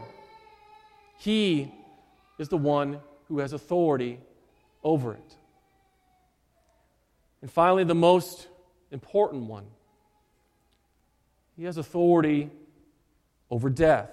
[1.18, 1.74] He
[2.38, 4.20] is the one who has authority
[4.84, 5.36] over it.
[7.42, 8.48] And finally, the most
[8.92, 9.66] important one
[11.56, 12.50] He has authority
[13.50, 14.10] over death.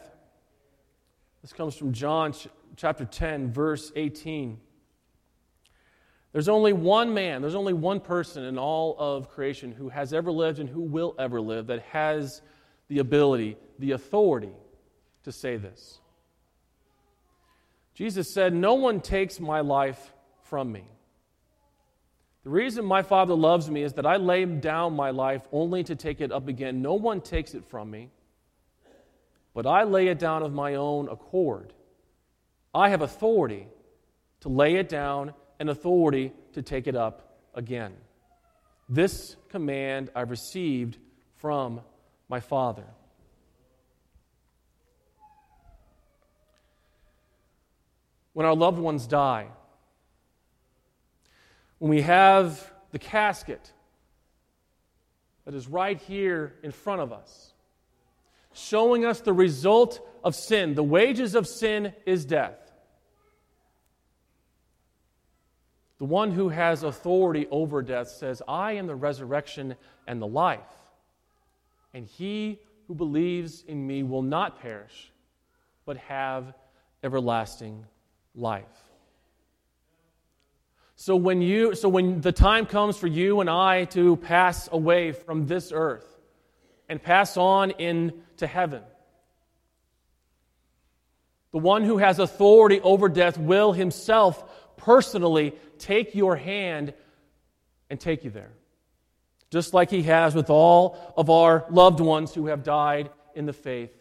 [1.42, 2.34] This comes from John
[2.76, 4.58] chapter 10, verse 18.
[6.32, 10.30] There's only one man, there's only one person in all of creation who has ever
[10.30, 12.42] lived and who will ever live that has
[12.88, 14.52] the ability, the authority
[15.24, 15.98] to say this.
[17.94, 20.12] Jesus said, No one takes my life
[20.42, 20.84] from me.
[22.44, 25.96] The reason my Father loves me is that I lay down my life only to
[25.96, 26.80] take it up again.
[26.82, 28.10] No one takes it from me
[29.58, 31.72] but I lay it down of my own accord.
[32.72, 33.66] I have authority
[34.42, 37.94] to lay it down and authority to take it up again.
[38.88, 40.98] This command I received
[41.38, 41.80] from
[42.28, 42.84] my Father.
[48.32, 49.48] When our loved ones die,
[51.78, 53.72] when we have the casket
[55.44, 57.52] that is right here in front of us,
[58.52, 60.74] showing us the result of sin.
[60.74, 62.58] The wages of sin is death.
[65.98, 69.74] The one who has authority over death says, I am the resurrection
[70.06, 70.60] and the life.
[71.92, 75.10] And he who believes in me will not perish,
[75.84, 76.54] but have
[77.02, 77.84] everlasting
[78.34, 78.87] life.
[81.00, 85.12] So when you so when the time comes for you and I to pass away
[85.12, 86.04] from this earth
[86.88, 88.82] and pass on into heaven.
[91.52, 96.94] The one who has authority over death will himself personally take your hand
[97.88, 98.50] and take you there.
[99.52, 103.52] Just like he has with all of our loved ones who have died in the
[103.52, 103.92] faith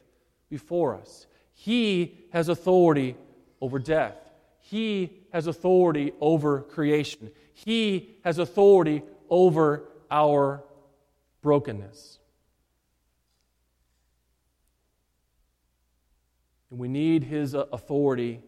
[0.50, 1.28] before us.
[1.54, 3.16] He has authority
[3.62, 4.16] over death.
[4.62, 7.30] He has authority over creation.
[7.54, 10.64] He has authority over our
[11.44, 12.18] brokenness.
[16.72, 18.42] And we need his uh, authority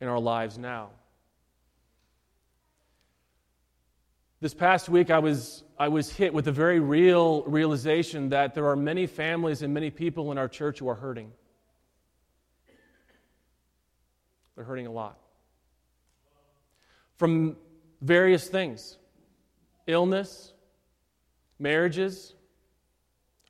[0.00, 0.90] in our lives now.
[4.40, 8.66] This past week, I was, I was hit with a very real realization that there
[8.66, 11.30] are many families and many people in our church who are hurting.
[14.56, 15.16] They're hurting a lot.
[17.20, 17.58] From
[18.00, 18.96] various things
[19.86, 20.54] illness,
[21.58, 22.32] marriages,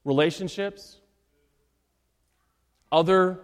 [0.04, 0.98] relationships,
[2.90, 3.38] other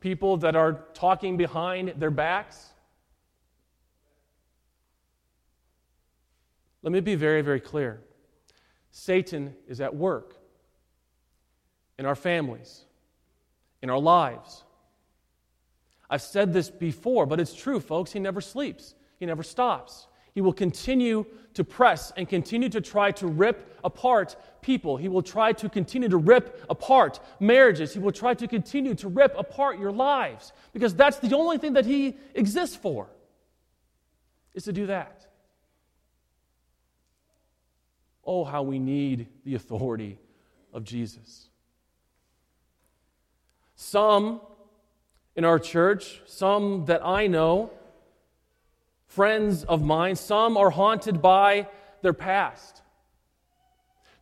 [0.00, 2.70] people that are talking behind their backs.
[6.82, 8.00] Let me be very, very clear.
[8.90, 10.34] Satan is at work
[12.00, 12.84] in our families,
[13.80, 14.64] in our lives.
[16.10, 18.10] I've said this before, but it's true, folks.
[18.10, 20.06] He never sleeps, he never stops.
[20.34, 24.96] He will continue to press and continue to try to rip apart people.
[24.96, 27.92] He will try to continue to rip apart marriages.
[27.92, 31.72] He will try to continue to rip apart your lives because that's the only thing
[31.72, 33.08] that he exists for
[34.54, 35.26] is to do that.
[38.24, 40.18] Oh, how we need the authority
[40.72, 41.48] of Jesus.
[43.74, 44.40] Some
[45.34, 47.70] in our church, some that I know,
[49.08, 51.68] friends of mine, some are haunted by
[52.02, 52.82] their past.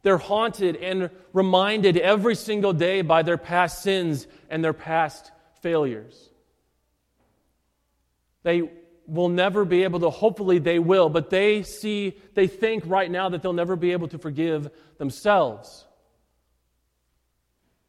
[0.03, 6.31] They're haunted and reminded every single day by their past sins and their past failures.
[8.45, 8.71] They
[9.09, 13.29] will never be able to, hopefully they will, but they see, they think right now
[13.29, 15.85] that they'll never be able to forgive themselves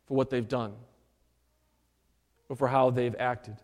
[0.07, 0.73] for what they've done
[2.49, 3.57] or for how they've acted.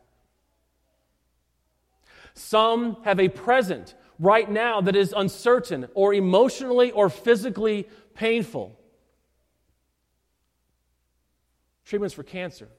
[2.33, 8.77] Some have a present right now that is uncertain or emotionally or physically painful.
[11.85, 12.69] Treatments for cancer.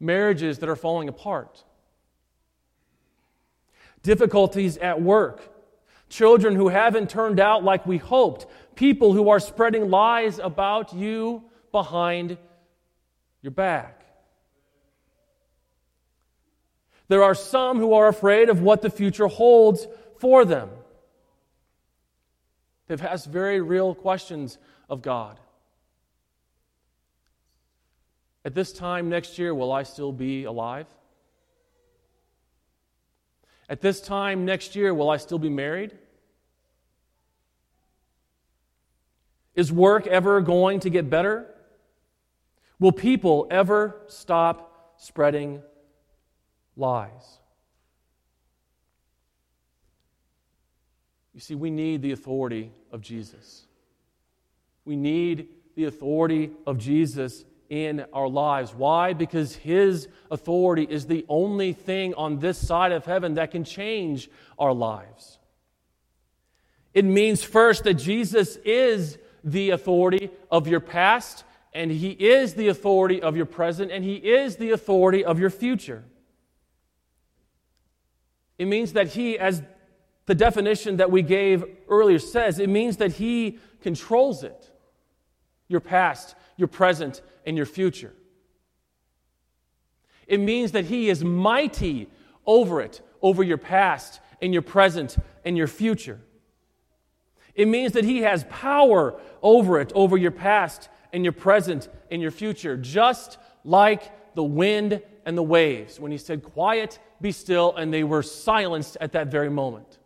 [0.00, 1.62] Marriages that are falling apart.
[4.02, 5.42] Difficulties at work.
[6.08, 8.46] Children who haven't turned out like we hoped.
[8.74, 12.38] People who are spreading lies about you behind
[13.42, 13.99] your back.
[17.10, 19.88] There are some who are afraid of what the future holds
[20.18, 20.70] for them.
[22.86, 24.58] They've asked very real questions
[24.88, 25.40] of God.
[28.44, 30.86] At this time next year, will I still be alive?
[33.68, 35.98] At this time next year, will I still be married?
[39.56, 41.52] Is work ever going to get better?
[42.78, 45.60] Will people ever stop spreading
[46.80, 47.38] lies?
[51.32, 53.66] You see, we need the authority of Jesus.
[54.84, 58.74] We need the authority of Jesus in our lives.
[58.74, 59.12] Why?
[59.12, 64.28] Because His authority is the only thing on this side of heaven that can change
[64.58, 65.38] our lives.
[66.92, 72.68] It means, first, that Jesus is the authority of your past, and He is the
[72.68, 76.02] authority of your present, and He is the authority of your future.
[78.60, 79.62] It means that He, as
[80.26, 82.58] the definition that we gave earlier says.
[82.58, 84.70] It means that He controls it
[85.66, 88.12] your past, your present, and your future.
[90.26, 92.10] It means that He is mighty
[92.44, 96.20] over it, over your past, and your present, and your future.
[97.54, 102.20] It means that He has power over it, over your past, and your present, and
[102.20, 107.76] your future, just like the wind and the waves when He said, Quiet, be still,
[107.76, 109.98] and they were silenced at that very moment.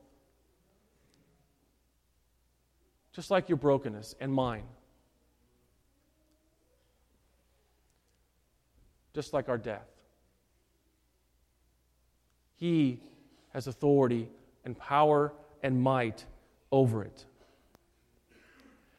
[3.15, 4.65] just like your brokenness and mine.
[9.15, 9.87] Just like our death.
[12.57, 12.99] He
[13.53, 14.29] has authority
[14.65, 16.25] and power and might
[16.73, 17.25] over it.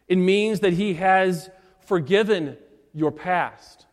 [0.08, 1.50] It means that He has
[1.86, 2.58] forgiven
[2.94, 3.85] your past.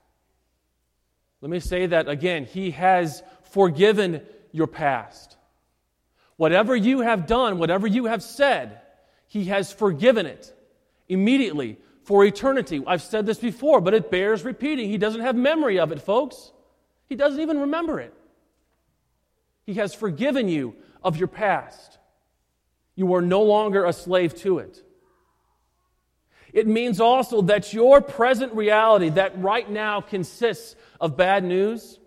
[1.42, 2.46] Let me say that again.
[2.46, 4.22] He has forgiven
[4.52, 5.36] your past.
[6.36, 8.80] Whatever you have done, whatever you have said,
[9.26, 10.54] he has forgiven it
[11.08, 12.82] immediately for eternity.
[12.86, 14.88] I've said this before, but it bears repeating.
[14.88, 16.52] He doesn't have memory of it, folks.
[17.08, 18.14] He doesn't even remember it.
[19.64, 21.98] He has forgiven you of your past.
[22.94, 24.82] You are no longer a slave to it.
[26.52, 31.98] It means also that your present reality, that right now consists of bad news,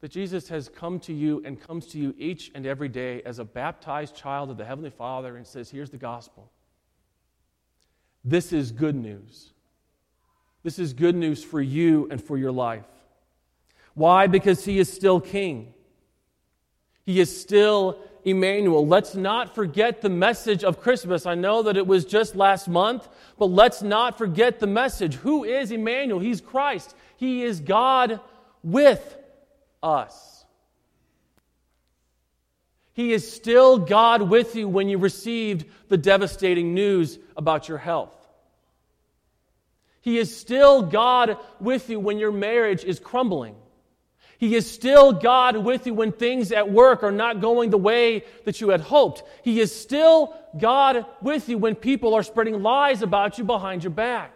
[0.00, 3.38] that Jesus has come to you and comes to you each and every day as
[3.38, 6.50] a baptized child of the Heavenly Father and says, Here's the gospel.
[8.24, 9.52] This is good news.
[10.62, 12.84] This is good news for you and for your life.
[13.94, 14.26] Why?
[14.26, 15.74] Because He is still King.
[17.04, 18.86] He is still Emmanuel.
[18.86, 21.26] Let's not forget the message of Christmas.
[21.26, 23.08] I know that it was just last month,
[23.38, 25.14] but let's not forget the message.
[25.16, 26.20] Who is Emmanuel?
[26.20, 26.94] He's Christ.
[27.16, 28.20] He is God
[28.62, 29.16] with
[29.82, 30.44] us.
[32.92, 38.14] He is still God with you when you received the devastating news about your health.
[40.02, 43.54] He is still God with you when your marriage is crumbling.
[44.40, 48.24] He is still God with you when things at work are not going the way
[48.46, 49.22] that you had hoped.
[49.42, 53.90] He is still God with you when people are spreading lies about you behind your
[53.90, 54.34] back.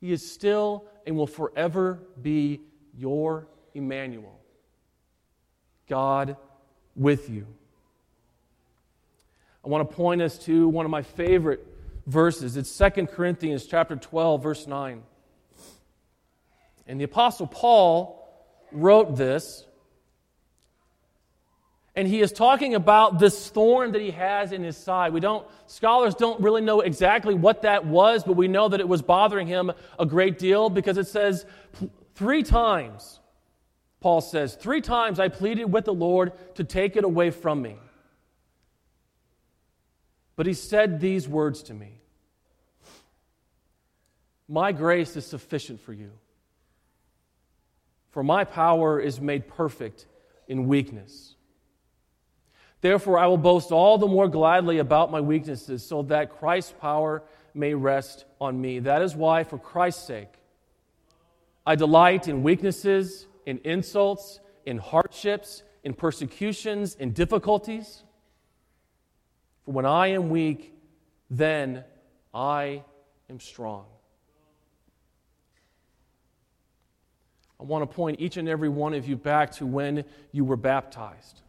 [0.00, 2.62] He is still and will forever be
[2.96, 4.40] your Emmanuel.
[5.88, 6.36] God
[6.96, 7.46] with you.
[9.64, 11.64] I want to point us to one of my favorite
[12.08, 12.56] verses.
[12.56, 15.04] It's 2 Corinthians chapter 12 verse 9.
[16.88, 18.26] And the apostle Paul
[18.72, 19.66] wrote this
[21.94, 25.12] And he is talking about this thorn that he has in his side.
[25.12, 28.88] We don't, scholars don't really know exactly what that was, but we know that it
[28.88, 31.44] was bothering him a great deal because it says
[32.14, 33.20] three times,
[34.00, 37.76] Paul says, three times I pleaded with the Lord to take it away from me.
[40.36, 42.00] But he said these words to me
[44.48, 46.12] My grace is sufficient for you,
[48.10, 50.06] for my power is made perfect
[50.46, 51.34] in weakness.
[52.80, 57.22] Therefore, I will boast all the more gladly about my weaknesses, so that Christ's power
[57.54, 58.78] may rest on me.
[58.78, 60.32] That is why, for Christ's sake,
[61.66, 68.04] I delight in weaknesses, in insults, in hardships, in persecutions, in difficulties.
[69.64, 70.74] For when I am weak,
[71.30, 71.84] then
[72.32, 72.84] I
[73.28, 73.86] am strong.
[77.60, 80.56] I want to point each and every one of you back to when you were
[80.56, 81.42] baptized.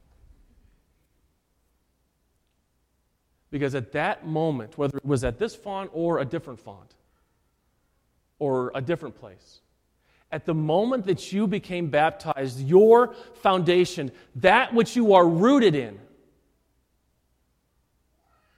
[3.52, 6.94] Because at that moment, whether it was at this font or a different font
[8.38, 9.62] or a different place,
[10.32, 16.00] at the moment that you became baptized, your foundation, that which you are rooted in,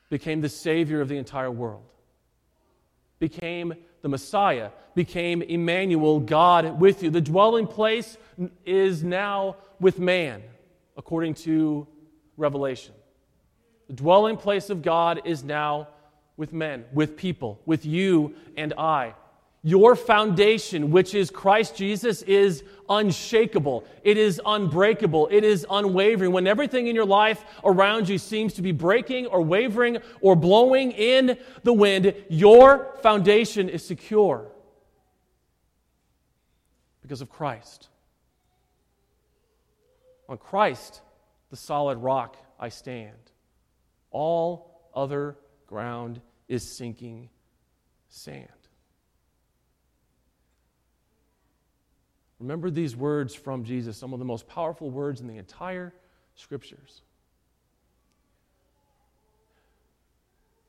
[0.10, 1.86] became the Savior of the entire world,
[3.20, 7.10] became the Messiah, became Emmanuel, God with you.
[7.10, 8.18] The dwelling place
[8.66, 10.43] is now with man,
[10.97, 11.88] according to
[12.38, 12.93] Revelation.
[13.88, 15.88] The dwelling place of God is now
[16.38, 19.14] with men, with people, with you and I.
[19.64, 23.86] Your foundation, which is Christ Jesus, is unshakable.
[24.03, 25.28] It is unbreakable.
[25.32, 26.32] It is unwavering.
[26.32, 30.91] When everything in your life around you seems to be breaking or wavering or blowing
[30.91, 34.51] in the wind, your foundation is secure
[37.03, 37.89] because of Christ.
[40.28, 41.01] On Christ,
[41.51, 43.18] the solid rock, I stand.
[44.09, 45.38] All other
[45.68, 47.30] ground is sinking
[48.09, 48.47] sand.
[52.42, 55.94] Remember these words from Jesus, some of the most powerful words in the entire
[56.34, 57.04] scriptures.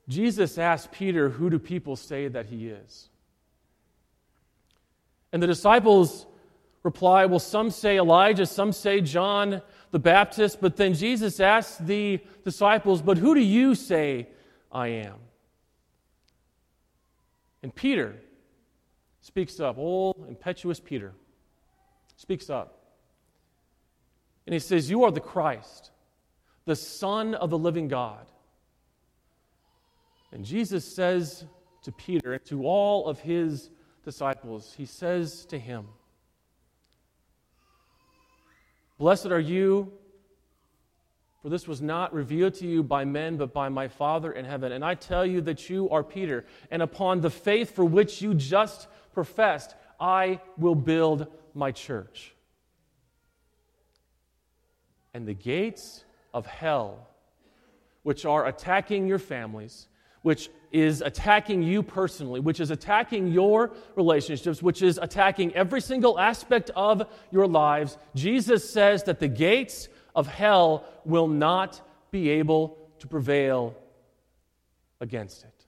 [0.07, 3.09] Jesus asked Peter, Who do people say that he is?
[5.33, 6.27] And the disciples
[6.83, 9.63] reply, Well, some say Elijah, some say John
[9.93, 14.29] the Baptist, but then Jesus asked the disciples, But who do you say
[14.71, 15.17] I am?
[17.63, 18.17] And Peter
[19.23, 21.15] speaks up, old, impetuous Peter
[22.23, 22.79] speaks up.
[24.47, 25.91] And he says, You are the Christ,
[26.67, 28.27] the Son of the living God.
[30.31, 31.45] And Jesus says
[31.83, 33.71] to Peter and to all of his
[34.05, 35.89] disciples, He says to him,
[38.99, 39.93] Blessed are you,
[41.43, 44.71] for this was not revealed to you by men, but by my Father in heaven.
[44.71, 48.33] And I tell you that you are Peter, and upon the faith for which you
[48.33, 52.35] just professed, I will build my church.
[55.15, 57.07] And the gates of hell,
[58.03, 59.87] which are attacking your families,
[60.23, 66.19] which is attacking you personally, which is attacking your relationships, which is attacking every single
[66.19, 71.81] aspect of your lives, Jesus says that the gates of hell will not
[72.11, 73.77] be able to prevail
[75.01, 75.62] against it.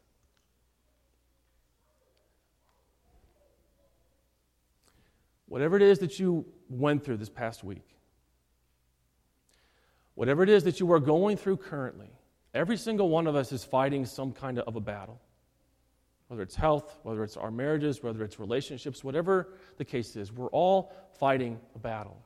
[5.54, 7.86] Whatever it is that you went through this past week,
[10.16, 12.10] whatever it is that you are going through currently,
[12.54, 15.20] every single one of us is fighting some kind of a battle.
[16.26, 20.48] Whether it's health, whether it's our marriages, whether it's relationships, whatever the case is, we're
[20.48, 22.20] all fighting a battle.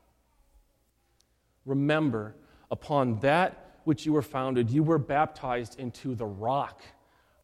[1.67, 2.35] Remember,
[2.71, 6.81] upon that which you were founded, you were baptized into the rock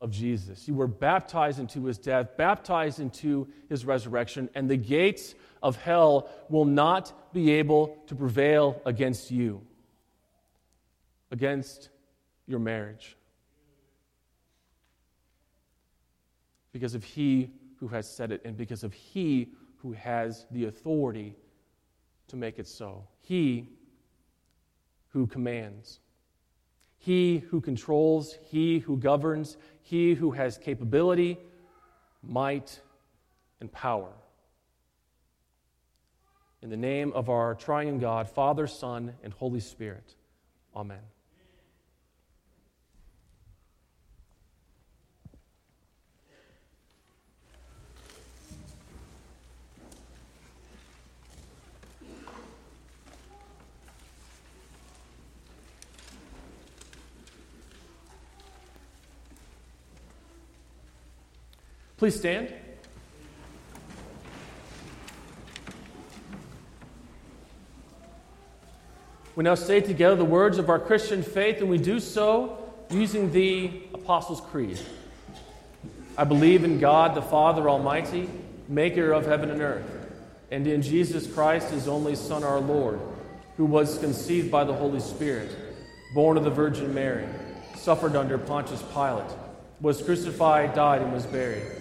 [0.05, 0.69] of Jesus.
[0.69, 6.29] You were baptized into his death, baptized into his resurrection, and the gates of hell
[6.51, 9.63] will not be able to prevail against you,
[11.31, 11.89] against
[12.47, 13.17] your marriage.
[16.71, 17.51] Because of he
[17.81, 21.35] who has said it, and because of he who has the authority
[22.29, 23.09] to make it so.
[23.23, 23.71] He
[25.09, 25.99] who commands.
[26.99, 31.39] He who controls, he who governs, he who has capability,
[32.23, 32.81] might,
[33.61, 34.11] and power.
[36.63, 40.15] In the name of our triune God, Father, Son, and Holy Spirit.
[40.75, 41.03] Amen.
[62.05, 62.53] Please stand.
[69.35, 73.33] We now say together the words of our Christian faith, and we do so using
[73.33, 74.79] the Apostles' Creed.
[76.19, 78.29] I believe in God, the Father Almighty,
[78.69, 79.91] maker of heaven and earth,
[80.51, 83.01] and in Jesus Christ, his only Son, our Lord,
[83.57, 85.57] who was conceived by the Holy Spirit,
[86.15, 87.27] born of the Virgin Mary,
[87.77, 89.33] suffered under Pontius Pilate,
[89.81, 91.81] was crucified, died, and was buried.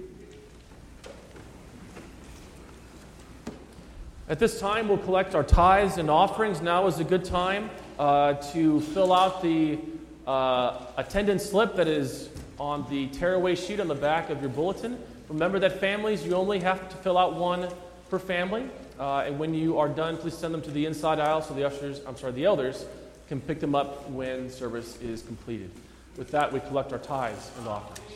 [4.31, 6.61] At this time, we'll collect our tithes and offerings.
[6.61, 7.69] Now is a good time
[7.99, 9.77] uh, to fill out the
[10.25, 14.97] uh, attendance slip that is on the tearaway sheet on the back of your bulletin.
[15.27, 17.67] Remember that families, you only have to fill out one
[18.09, 18.69] per family.
[18.97, 21.67] Uh, and when you are done, please send them to the inside aisle so the
[21.67, 22.85] ushers, I'm sorry, the elders
[23.27, 25.71] can pick them up when service is completed.
[26.15, 28.13] With that, we collect our tithes and offerings.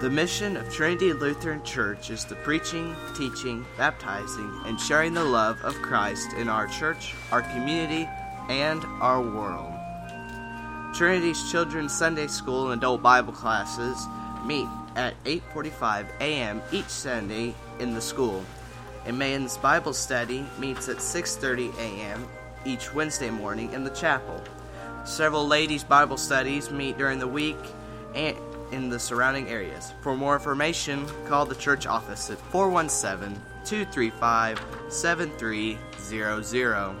[0.00, 5.60] The mission of Trinity Lutheran Church is the preaching, teaching, baptizing, and sharing the love
[5.60, 8.08] of Christ in our church, our community,
[8.48, 9.74] and our world.
[10.94, 14.06] Trinity's Children's Sunday School and Adult Bible classes
[14.46, 16.62] meet at 8:45 a.m.
[16.72, 18.42] each Sunday in the school.
[19.04, 22.26] And Men's Bible Study meets at 6:30 a.m.
[22.64, 24.42] each Wednesday morning in the chapel.
[25.04, 27.58] Several ladies' Bible studies meet during the week
[28.14, 28.34] and
[28.72, 29.92] in the surrounding areas.
[30.00, 36.96] For more information, call the church office at 417 235 7300.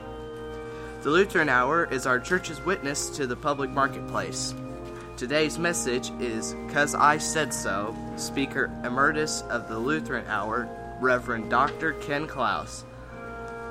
[1.02, 4.54] The Lutheran Hour is our church's witness to the public marketplace.
[5.16, 10.68] Today's message is Cause I Said So, Speaker Emeritus of the Lutheran Hour,
[11.00, 11.94] Reverend Dr.
[11.94, 12.84] Ken Klaus.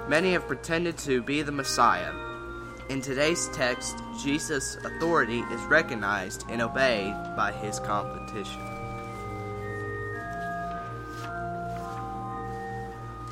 [0.07, 2.28] Many have pretended to be the Messiah.
[2.89, 8.59] In today's text, Jesus' authority is recognized and obeyed by his competition.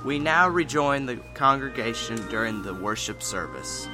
[0.06, 3.88] We now rejoin the congregation during the worship service.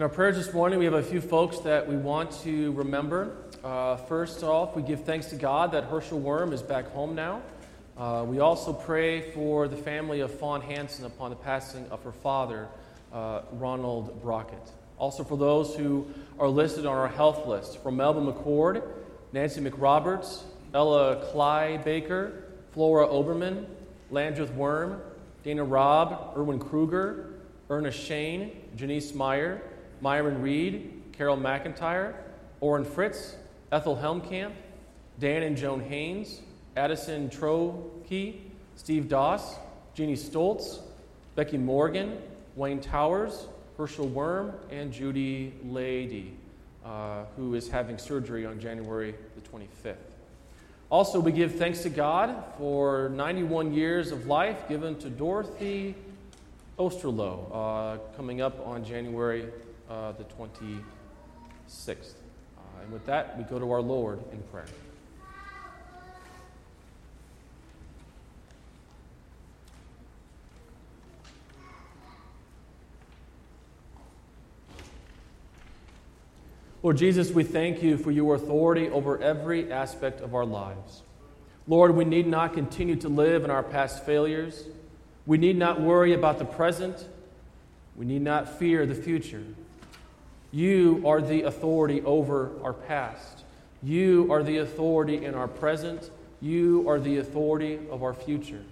[0.00, 3.36] In our prayers this morning, we have a few folks that we want to remember.
[3.62, 7.42] Uh, first off, we give thanks to God that Herschel Worm is back home now.
[7.98, 12.12] Uh, we also pray for the family of Fawn Hansen upon the passing of her
[12.12, 12.66] father,
[13.12, 14.70] uh, Ronald Brockett.
[14.96, 16.06] Also for those who
[16.38, 18.82] are listed on our health list, from Melvin McCord,
[19.34, 23.66] Nancy McRoberts, Ella Cly Baker, Flora Oberman,
[24.10, 24.98] Landreth Worm,
[25.44, 27.34] Dana Robb, Erwin Kruger,
[27.68, 29.60] Ernest Shane, Janice Meyer,
[30.00, 32.14] Myron Reed, Carol McIntyre,
[32.60, 33.36] Orrin Fritz,
[33.72, 34.52] Ethel Helmkamp,
[35.18, 36.40] Dan and Joan Haynes,
[36.76, 38.40] Addison Trokey,
[38.76, 39.56] Steve Doss,
[39.94, 40.80] Jeannie Stoltz,
[41.34, 42.18] Becky Morgan,
[42.56, 43.46] Wayne Towers,
[43.76, 46.34] Herschel Worm, and Judy Lady.
[46.84, 49.96] uh, who is having surgery on January the 25th.
[50.90, 55.94] Also, we give thanks to God for 91 years of life given to Dorothy
[56.78, 59.46] Osterloh, uh, coming up on January
[59.90, 60.84] uh, the 26th.
[62.56, 64.66] Uh, and with that, we go to our Lord in prayer.
[76.82, 81.02] Lord Jesus, we thank you for your authority over every aspect of our lives.
[81.66, 84.64] Lord, we need not continue to live in our past failures.
[85.26, 87.06] We need not worry about the present.
[87.96, 89.44] We need not fear the future.
[90.52, 93.44] You are the authority over our past.
[93.82, 96.10] You are the authority in our present.
[96.40, 98.62] You are the authority of our future.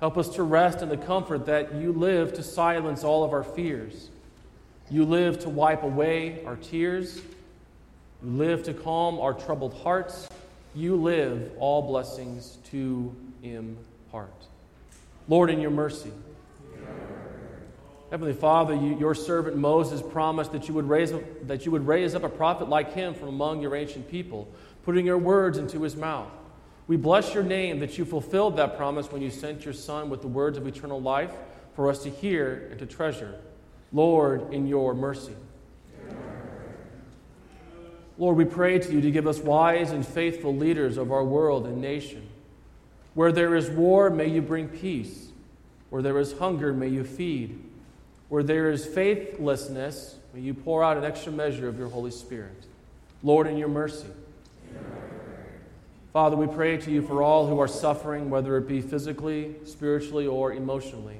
[0.00, 3.44] Help us to rest in the comfort that you live to silence all of our
[3.44, 4.10] fears.
[4.90, 7.16] You live to wipe away our tears.
[8.22, 10.28] You live to calm our troubled hearts.
[10.74, 14.34] You live all blessings to impart.
[15.28, 16.12] Lord, in your mercy.
[18.12, 21.14] Heavenly Father, you, your servant Moses promised that you, would raise,
[21.44, 24.46] that you would raise up a prophet like him from among your ancient people,
[24.84, 26.28] putting your words into his mouth.
[26.86, 30.20] We bless your name that you fulfilled that promise when you sent your Son with
[30.20, 31.32] the words of eternal life
[31.74, 33.34] for us to hear and to treasure.
[33.94, 35.34] Lord, in your mercy.
[38.18, 41.66] Lord, we pray to you to give us wise and faithful leaders of our world
[41.66, 42.28] and nation.
[43.14, 45.28] Where there is war, may you bring peace.
[45.88, 47.70] Where there is hunger, may you feed.
[48.32, 52.64] Where there is faithlessness, may you pour out an extra measure of your Holy Spirit.
[53.22, 54.06] Lord, in your mercy.
[56.14, 60.26] Father, we pray to you for all who are suffering, whether it be physically, spiritually,
[60.26, 61.18] or emotionally.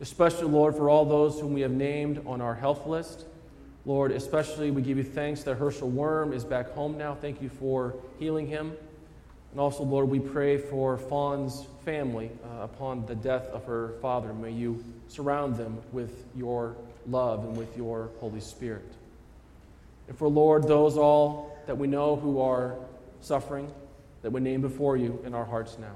[0.00, 3.26] Especially, Lord, for all those whom we have named on our health list.
[3.84, 7.14] Lord, especially we give you thanks that Herschel Worm is back home now.
[7.14, 8.74] Thank you for healing him.
[9.52, 14.34] And also, Lord, we pray for Fawn's family uh, upon the death of her father.
[14.34, 18.92] May you surround them with your love and with your Holy Spirit.
[20.08, 22.76] And for, Lord, those all that we know who are
[23.20, 23.72] suffering,
[24.22, 25.94] that we name before you in our hearts now.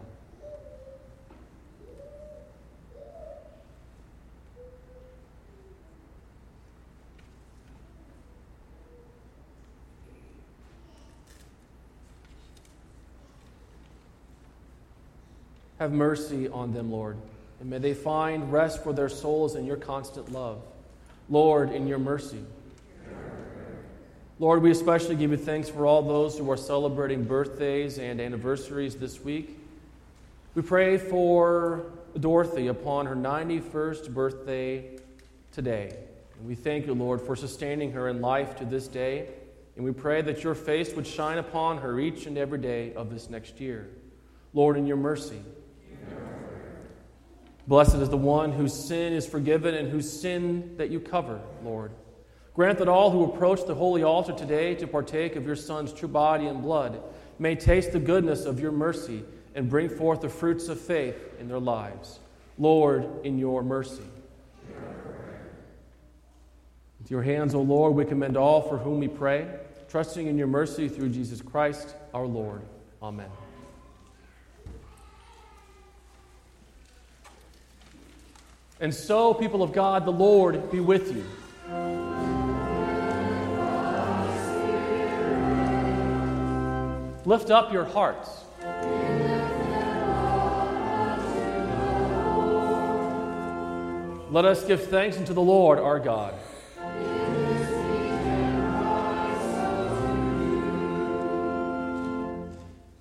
[15.80, 17.16] Have mercy on them, Lord,
[17.58, 20.62] and may they find rest for their souls in your constant love.
[21.30, 22.44] Lord, in your mercy.
[24.38, 28.96] Lord, we especially give you thanks for all those who are celebrating birthdays and anniversaries
[28.96, 29.58] this week.
[30.54, 31.86] We pray for
[32.18, 34.98] Dorothy upon her 91st birthday
[35.50, 35.96] today.
[36.38, 39.28] And we thank you, Lord, for sustaining her in life to this day.
[39.76, 43.08] And we pray that your face would shine upon her each and every day of
[43.10, 43.88] this next year.
[44.52, 45.40] Lord, in your mercy.
[47.70, 51.92] Blessed is the one whose sin is forgiven and whose sin that you cover, Lord.
[52.52, 56.08] Grant that all who approach the holy altar today to partake of your Son's true
[56.08, 57.00] body and blood
[57.38, 59.22] may taste the goodness of your mercy
[59.54, 62.18] and bring forth the fruits of faith in their lives.
[62.58, 64.02] Lord, in your mercy.
[66.98, 69.46] With your hands, O Lord, we commend all for whom we pray,
[69.88, 72.62] trusting in your mercy through Jesus Christ our Lord.
[73.00, 73.30] Amen.
[78.82, 81.22] And so, people of God, the Lord be with you.
[87.26, 88.44] Lift up your hearts.
[94.30, 96.32] Let us give thanks unto the Lord our God.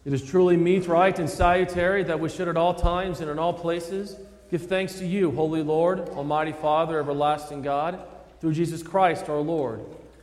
[0.03, 3.39] It is truly meet, right, and salutary that we should at all times and in
[3.39, 4.17] all places
[4.51, 7.99] give thanks to you, Holy Lord, Almighty Father, everlasting God,
[8.41, 9.81] through Jesus Christ our Lord.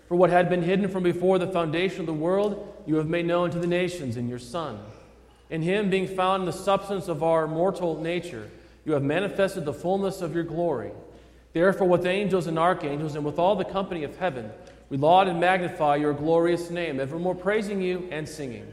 [0.09, 3.27] For what had been hidden from before the foundation of the world, you have made
[3.27, 4.79] known to the nations in your Son.
[5.51, 8.51] In him, being found in the substance of our mortal nature,
[8.85, 10.93] you have manifested the fullness of your glory.
[11.53, 14.51] Therefore, with angels and archangels and with all the company of heaven,
[14.91, 18.73] we laud and magnify your glorious name, evermore praising you and singing.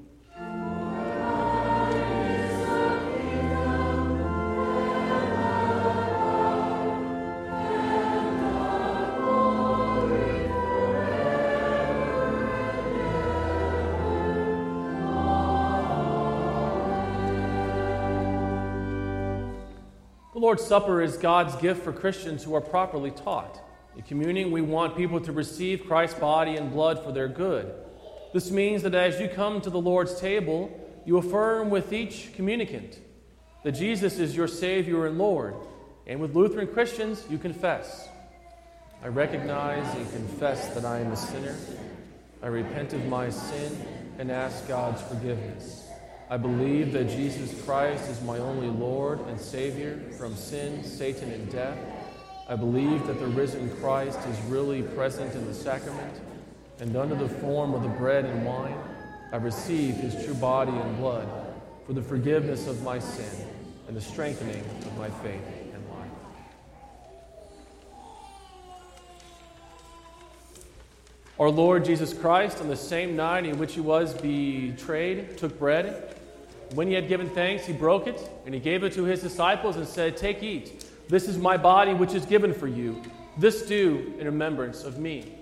[20.51, 23.57] Lord's Supper is God's gift for Christians who are properly taught.
[23.95, 27.73] In communing, we want people to receive Christ's body and blood for their good.
[28.33, 30.69] This means that as you come to the Lord's table,
[31.05, 32.99] you affirm with each communicant
[33.63, 35.55] that Jesus is your Savior and Lord.
[36.05, 38.09] And with Lutheran Christians, you confess
[39.01, 41.55] I recognize and confess that I am a sinner.
[42.43, 43.85] I repent of my sin
[44.19, 45.80] and ask God's forgiveness.
[46.31, 51.51] I believe that Jesus Christ is my only Lord and Savior from sin, Satan, and
[51.51, 51.77] death.
[52.47, 56.21] I believe that the risen Christ is really present in the sacrament,
[56.79, 58.77] and under the form of the bread and wine,
[59.33, 61.27] I receive his true body and blood
[61.85, 63.45] for the forgiveness of my sin
[63.89, 65.43] and the strengthening of my faith
[65.73, 66.11] and life.
[71.37, 76.19] Our Lord Jesus Christ, on the same night in which he was betrayed, took bread.
[76.73, 79.75] When he had given thanks, he broke it, and he gave it to his disciples
[79.75, 80.85] and said, Take, eat.
[81.09, 83.01] This is my body, which is given for you.
[83.37, 85.33] This do in remembrance of me.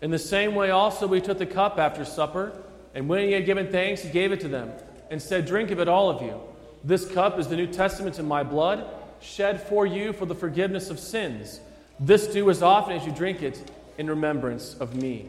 [0.00, 2.52] In the same way, also, we took the cup after supper,
[2.94, 4.70] and when he had given thanks, he gave it to them,
[5.10, 6.40] and said, Drink of it, all of you.
[6.84, 8.86] This cup is the New Testament in my blood,
[9.20, 11.60] shed for you for the forgiveness of sins.
[11.98, 15.28] This do as often as you drink it in remembrance of me.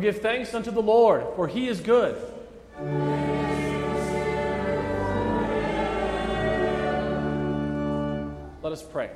[0.00, 2.16] Well, give thanks unto the Lord, for he is good.
[8.62, 9.10] Let us pray.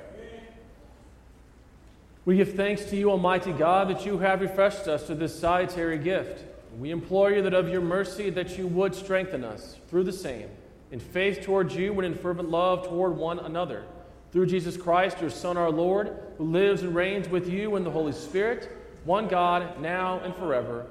[2.27, 5.97] We give thanks to you, Almighty God, that you have refreshed us to this salutary
[5.97, 6.45] gift.
[6.79, 10.51] We implore you that of your mercy that you would strengthen us through the same,
[10.91, 13.85] in faith towards you and in fervent love toward one another.
[14.33, 17.91] Through Jesus Christ, your Son, our Lord, who lives and reigns with you in the
[17.91, 18.69] Holy Spirit,
[19.05, 20.87] one God, now and forever.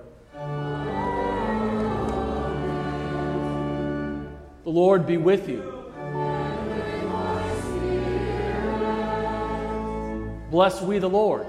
[4.63, 5.73] The Lord be with you.
[10.51, 11.47] Bless we the Lord.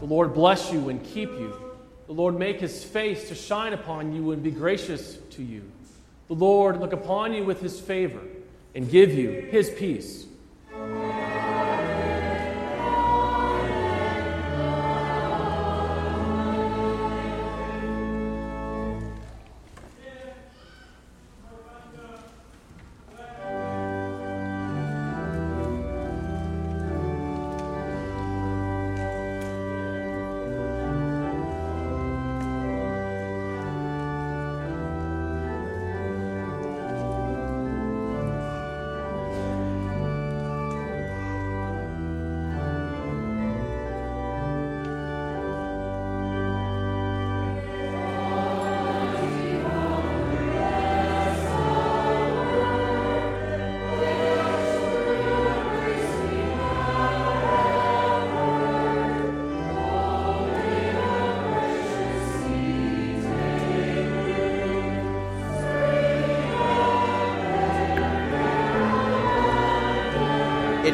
[0.00, 1.54] The Lord bless you and keep you.
[2.06, 5.62] The Lord make his face to shine upon you and be gracious to you.
[6.28, 8.20] The Lord look upon you with his favor
[8.74, 10.26] and give you his peace.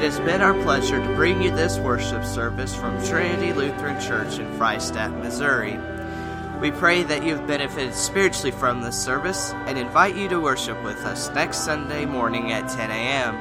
[0.01, 4.39] It has been our pleasure to bring you this worship service from Trinity Lutheran Church
[4.39, 5.79] in Freistatt, Missouri.
[6.59, 11.05] We pray that you've benefited spiritually from this service and invite you to worship with
[11.05, 13.37] us next Sunday morning at 10 a.m.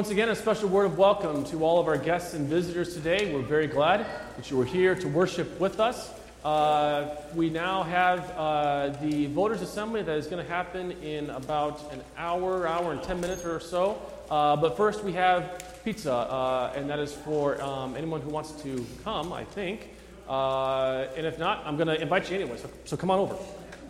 [0.00, 3.34] Once again, a special word of welcome to all of our guests and visitors today.
[3.34, 4.06] We're very glad
[4.38, 6.10] that you were here to worship with us.
[6.42, 11.92] Uh, we now have uh, the voters' assembly that is going to happen in about
[11.92, 14.00] an hour, hour and 10 minutes or so.
[14.30, 18.52] Uh, but first, we have pizza, uh, and that is for um, anyone who wants
[18.62, 19.90] to come, I think.
[20.26, 23.36] Uh, and if not, I'm going to invite you anyway, so, so come on over.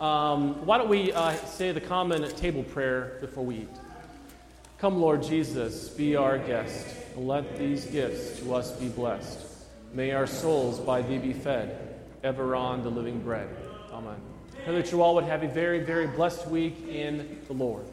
[0.03, 3.69] Um, why don't we uh, say the common table prayer before we eat?
[4.81, 6.87] Come, Lord Jesus, be our guest.
[7.15, 9.37] and Let these gifts to us be blessed.
[9.93, 13.47] May our souls by thee be fed, ever on the living bread.
[13.93, 14.15] Amen.
[14.65, 17.85] Pray that you all would have a very, very blessed week in the Lord.